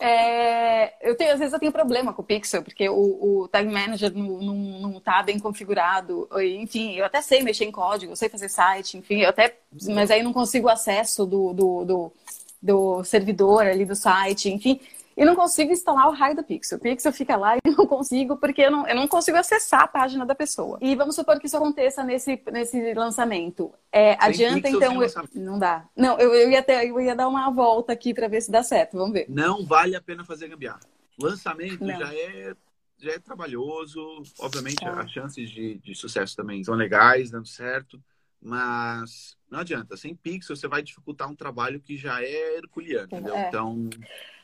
É, 0.00 1.08
eu 1.08 1.16
tenho, 1.16 1.32
às 1.32 1.38
vezes 1.38 1.52
eu 1.52 1.58
tenho 1.58 1.72
problema 1.72 2.12
com 2.12 2.22
o 2.22 2.24
Pixel, 2.24 2.62
porque 2.62 2.88
o, 2.88 3.42
o 3.42 3.48
Tag 3.48 3.66
Manager 3.70 4.12
não 4.14 4.98
está 4.98 5.22
bem 5.22 5.38
configurado. 5.38 6.28
Enfim, 6.60 6.94
eu 6.94 7.04
até 7.04 7.22
sei 7.22 7.42
mexer 7.42 7.64
em 7.64 7.72
código, 7.72 8.12
eu 8.12 8.16
sei 8.16 8.28
fazer 8.28 8.48
site, 8.48 8.98
enfim, 8.98 9.20
eu 9.20 9.30
até, 9.30 9.56
mas 9.90 10.10
aí 10.10 10.22
não 10.22 10.32
consigo 10.32 10.68
acesso 10.68 11.24
do, 11.24 11.52
do, 11.52 11.84
do 11.84 12.12
do 12.64 13.04
servidor 13.04 13.66
ali 13.66 13.84
do 13.84 13.94
site, 13.94 14.48
enfim. 14.48 14.80
E 15.16 15.24
não 15.24 15.36
consigo 15.36 15.70
instalar 15.70 16.08
o 16.08 16.12
raio 16.12 16.34
do 16.34 16.42
Pixel. 16.42 16.78
O 16.78 16.80
Pixel 16.80 17.12
fica 17.12 17.36
lá 17.36 17.56
e 17.64 17.70
não 17.70 17.86
consigo, 17.86 18.36
porque 18.36 18.62
eu 18.62 18.70
não, 18.70 18.88
eu 18.88 18.96
não 18.96 19.06
consigo 19.06 19.36
acessar 19.36 19.82
a 19.82 19.86
página 19.86 20.24
da 20.24 20.34
pessoa. 20.34 20.78
E 20.80 20.96
vamos 20.96 21.14
supor 21.14 21.38
que 21.38 21.46
isso 21.46 21.56
aconteça 21.56 22.02
nesse, 22.02 22.42
nesse 22.50 22.94
lançamento. 22.94 23.72
É, 23.92 24.16
adianta, 24.18 24.68
então. 24.68 25.00
Eu... 25.00 25.10
Não 25.34 25.58
dá. 25.58 25.84
Não, 25.94 26.18
eu, 26.18 26.34
eu, 26.34 26.50
ia 26.50 26.64
eu 26.84 27.00
ia 27.00 27.14
dar 27.14 27.28
uma 27.28 27.50
volta 27.50 27.92
aqui 27.92 28.14
para 28.14 28.26
ver 28.26 28.40
se 28.40 28.50
dá 28.50 28.62
certo. 28.62 28.96
Vamos 28.96 29.12
ver. 29.12 29.26
Não 29.28 29.64
vale 29.64 29.94
a 29.94 30.00
pena 30.00 30.24
fazer 30.24 30.48
gambiarra. 30.48 30.80
Lançamento 31.20 31.84
não. 31.84 31.98
já 31.98 32.12
é 32.12 32.54
já 32.96 33.12
é 33.12 33.18
trabalhoso. 33.18 34.00
Obviamente, 34.40 34.76
tá. 34.76 35.00
as 35.00 35.10
chances 35.10 35.50
de, 35.50 35.78
de 35.78 35.94
sucesso 35.94 36.34
também 36.34 36.64
são 36.64 36.74
legais, 36.74 37.30
dando 37.30 37.46
certo 37.46 38.00
mas 38.44 39.36
não 39.50 39.60
adianta. 39.60 39.96
Sem 39.96 40.14
pixel, 40.14 40.54
você 40.54 40.68
vai 40.68 40.82
dificultar 40.82 41.28
um 41.28 41.34
trabalho 41.34 41.80
que 41.80 41.96
já 41.96 42.22
é 42.22 42.56
herculeano, 42.58 43.08
entendeu? 43.10 43.34
É. 43.34 43.48
Então, 43.48 43.88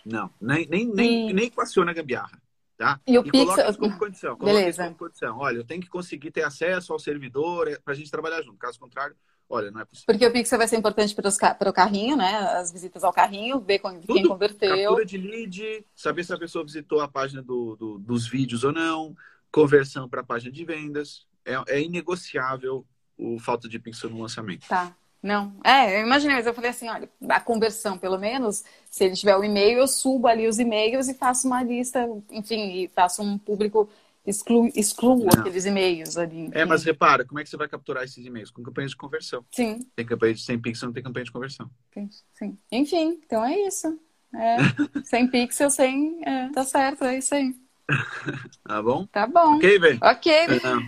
não. 0.05 0.31
Nem, 0.41 0.67
nem, 0.67 0.87
nem, 0.87 1.31
E- 1.31 1.33
nem 1.33 1.47
equaciona 1.47 1.91
a 1.91 1.95
gambiarra. 1.95 2.41
Tá? 2.77 2.99
E 3.07 3.19
o 3.19 3.23
coloca 3.23 3.31
Pixel- 3.57 3.71
isso 3.71 3.79
como 3.79 3.99
condição. 3.99 4.37
Beleza. 4.39 4.85
como 4.85 4.97
condição. 4.97 5.37
Olha, 5.39 5.59
eu 5.59 5.65
tenho 5.65 5.83
que 5.83 5.89
conseguir 5.91 6.31
ter 6.31 6.43
acesso 6.45 6.95
ao 6.95 6.99
servidor 6.99 7.69
para 7.85 7.93
a 7.93 7.97
gente 7.97 8.11
trabalhar 8.11 8.41
junto. 8.41 8.57
Caso 8.57 8.81
contrário, 8.81 9.15
olha, 9.51 9.71
não 9.71 9.83
é 9.83 9.85
possível. 9.85 10.07
Porque 10.07 10.27
o 10.27 10.33
Pixel 10.33 10.57
vai 10.57 10.67
ser 10.67 10.79
importante 10.79 11.15
para, 11.15 11.29
os 11.29 11.37
para 11.37 11.69
o 11.69 11.75
carrinho, 11.75 12.17
né? 12.17 12.39
As 12.59 12.73
visitas 12.73 13.05
ao 13.05 13.13
carrinho, 13.13 13.61
ver 13.61 13.81
com- 13.81 13.91
quem 14.01 14.23
Tudo. 14.23 14.29
converteu. 14.31 14.75
Captura 14.75 15.05
de 15.05 15.19
lead, 15.19 15.85
saber 15.95 16.25
se 16.25 16.33
a 16.33 16.39
pessoa 16.39 16.65
visitou 16.65 17.03
a 17.03 17.09
página 17.09 17.43
do, 17.43 17.77
do- 17.77 17.99
dos 17.99 18.27
vídeos 18.27 18.65
ou 18.65 18.73
não, 18.73 19.15
conversão 19.53 20.09
para 20.09 20.23
a 20.23 20.25
página 20.25 20.51
de 20.51 20.65
vendas. 20.65 21.27
É, 21.45 21.53
é 21.77 21.83
inegociável 21.83 22.87
o 23.21 23.39
falta 23.39 23.69
de 23.69 23.79
pixel 23.79 24.11
no 24.11 24.21
lançamento. 24.21 24.67
Tá. 24.69 24.95
Não. 25.23 25.55
É, 25.63 26.01
eu 26.01 26.07
imaginei, 26.07 26.37
mas 26.37 26.47
eu 26.47 26.55
falei 26.55 26.71
assim, 26.71 26.89
olha, 26.89 27.09
a 27.29 27.41
conversão, 27.41 27.99
pelo 27.99 28.19
menos, 28.19 28.65
se 28.91 29.05
ele 29.05 29.15
tiver 29.15 29.37
o 29.37 29.45
e-mail, 29.45 29.79
eu 29.79 29.87
subo 29.87 30.27
ali 30.27 30.49
os 30.49 30.59
e-mails 30.59 31.09
e 31.09 31.15
faço 31.15 31.47
uma 31.47 31.63
lista, 31.63 32.09
enfim, 32.31 32.85
e 32.85 32.89
faço 32.89 33.23
um 33.23 33.37
público, 33.37 33.87
excluo, 34.27 34.71
excluo 34.75 35.27
Não. 35.27 35.29
aqueles 35.41 35.67
e-mails 35.67 36.17
ali. 36.17 36.51
É, 36.53 36.61
enfim. 36.61 36.65
mas 36.65 36.85
repara, 36.85 37.25
como 37.25 37.39
é 37.39 37.45
que 37.45 37.51
você 37.51 37.57
vai 37.59 37.69
capturar 37.69 38.03
esses 38.05 38.25
e-mails? 38.25 38.51
Com 38.51 38.63
campanhas 38.63 38.93
de 38.93 38.97
conversão. 38.97 39.45
Sim, 39.53 39.87
Tem 39.95 40.07
campanha 40.07 40.33
de 40.35 40.41
100 40.43 40.59
pixel, 40.59 40.87
não 40.89 40.95
tem 40.95 41.03
campanha 41.03 41.25
de 41.25 41.33
conversão. 41.33 41.71
sim, 41.93 42.09
sim. 42.35 42.59
Enfim, 42.73 43.21
então 43.25 43.45
é 43.45 43.59
isso. 43.61 44.01
É, 44.35 44.57
sem 45.05 45.27
pixel, 45.29 45.69
sem. 45.69 46.19
é, 46.25 46.49
tá 46.51 46.65
certo, 46.65 47.05
é 47.05 47.19
isso 47.19 47.35
aí. 47.35 47.55
Tá 48.65 48.81
bom? 48.83 49.07
Tá 49.07 49.27
bom. 49.27 49.57
Ok, 49.57 49.79
velho? 49.79 49.99
Ok. 50.03 50.33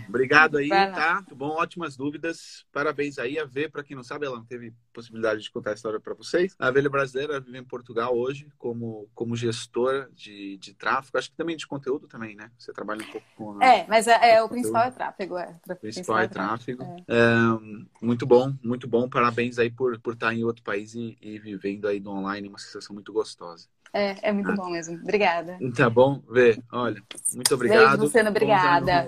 Obrigado 0.07 0.57
aí, 0.57 0.69
tá? 0.69 1.15
Muito 1.15 1.35
bom, 1.35 1.49
ótimas 1.49 1.97
dúvidas. 1.97 2.65
Parabéns 2.71 3.19
aí. 3.19 3.37
A 3.37 3.45
V, 3.45 3.67
para 3.69 3.83
quem 3.83 3.95
não 3.95 4.03
sabe, 4.03 4.25
ela 4.25 4.37
não 4.37 4.45
teve 4.45 4.73
possibilidade 4.93 5.41
de 5.41 5.51
contar 5.51 5.71
a 5.71 5.73
história 5.73 5.99
para 5.99 6.13
vocês. 6.13 6.55
A 6.57 6.71
Velha 6.71 6.89
Brasileira 6.89 7.39
vive 7.39 7.57
em 7.57 7.63
Portugal 7.63 8.15
hoje 8.17 8.47
como, 8.57 9.09
como 9.13 9.35
gestora 9.35 10.09
de, 10.13 10.57
de 10.57 10.73
tráfego. 10.73 11.17
Acho 11.17 11.29
que 11.29 11.35
também 11.35 11.57
de 11.57 11.67
conteúdo 11.67 12.07
também, 12.07 12.35
né? 12.35 12.49
Você 12.57 12.71
trabalha 12.71 13.03
um 13.03 13.11
pouco 13.11 13.27
com 13.35 13.59
a... 13.59 13.65
É, 13.65 13.85
mas 13.87 14.07
é, 14.07 14.35
é, 14.35 14.43
o 14.43 14.47
principal 14.47 14.83
é 14.83 14.91
tráfego. 14.91 15.37
É, 15.37 15.59
O 15.69 15.75
principal 15.75 16.19
é 16.19 16.27
tráfego. 16.27 16.83
É, 17.07 18.05
muito 18.05 18.25
bom, 18.25 18.53
muito 18.63 18.87
bom. 18.87 19.09
Parabéns 19.09 19.59
aí 19.59 19.69
por, 19.69 19.99
por 19.99 20.13
estar 20.13 20.33
em 20.33 20.43
outro 20.43 20.63
país 20.63 20.93
e, 20.95 21.17
e 21.21 21.37
vivendo 21.39 21.87
aí 21.87 21.99
no 21.99 22.11
online, 22.11 22.47
uma 22.47 22.59
sensação 22.59 22.93
muito 22.93 23.11
gostosa. 23.11 23.67
É, 23.93 24.29
é 24.29 24.31
muito 24.31 24.53
bom 24.55 24.71
mesmo. 24.71 24.95
Obrigada. 24.95 25.57
Tá 25.75 25.89
bom? 25.89 26.21
Vê, 26.29 26.57
olha, 26.71 27.01
muito 27.35 27.53
obrigado. 27.53 27.89
Beijo, 27.89 28.03
Luciano, 28.03 28.31
Bons 28.31 28.37
obrigada. 28.37 29.07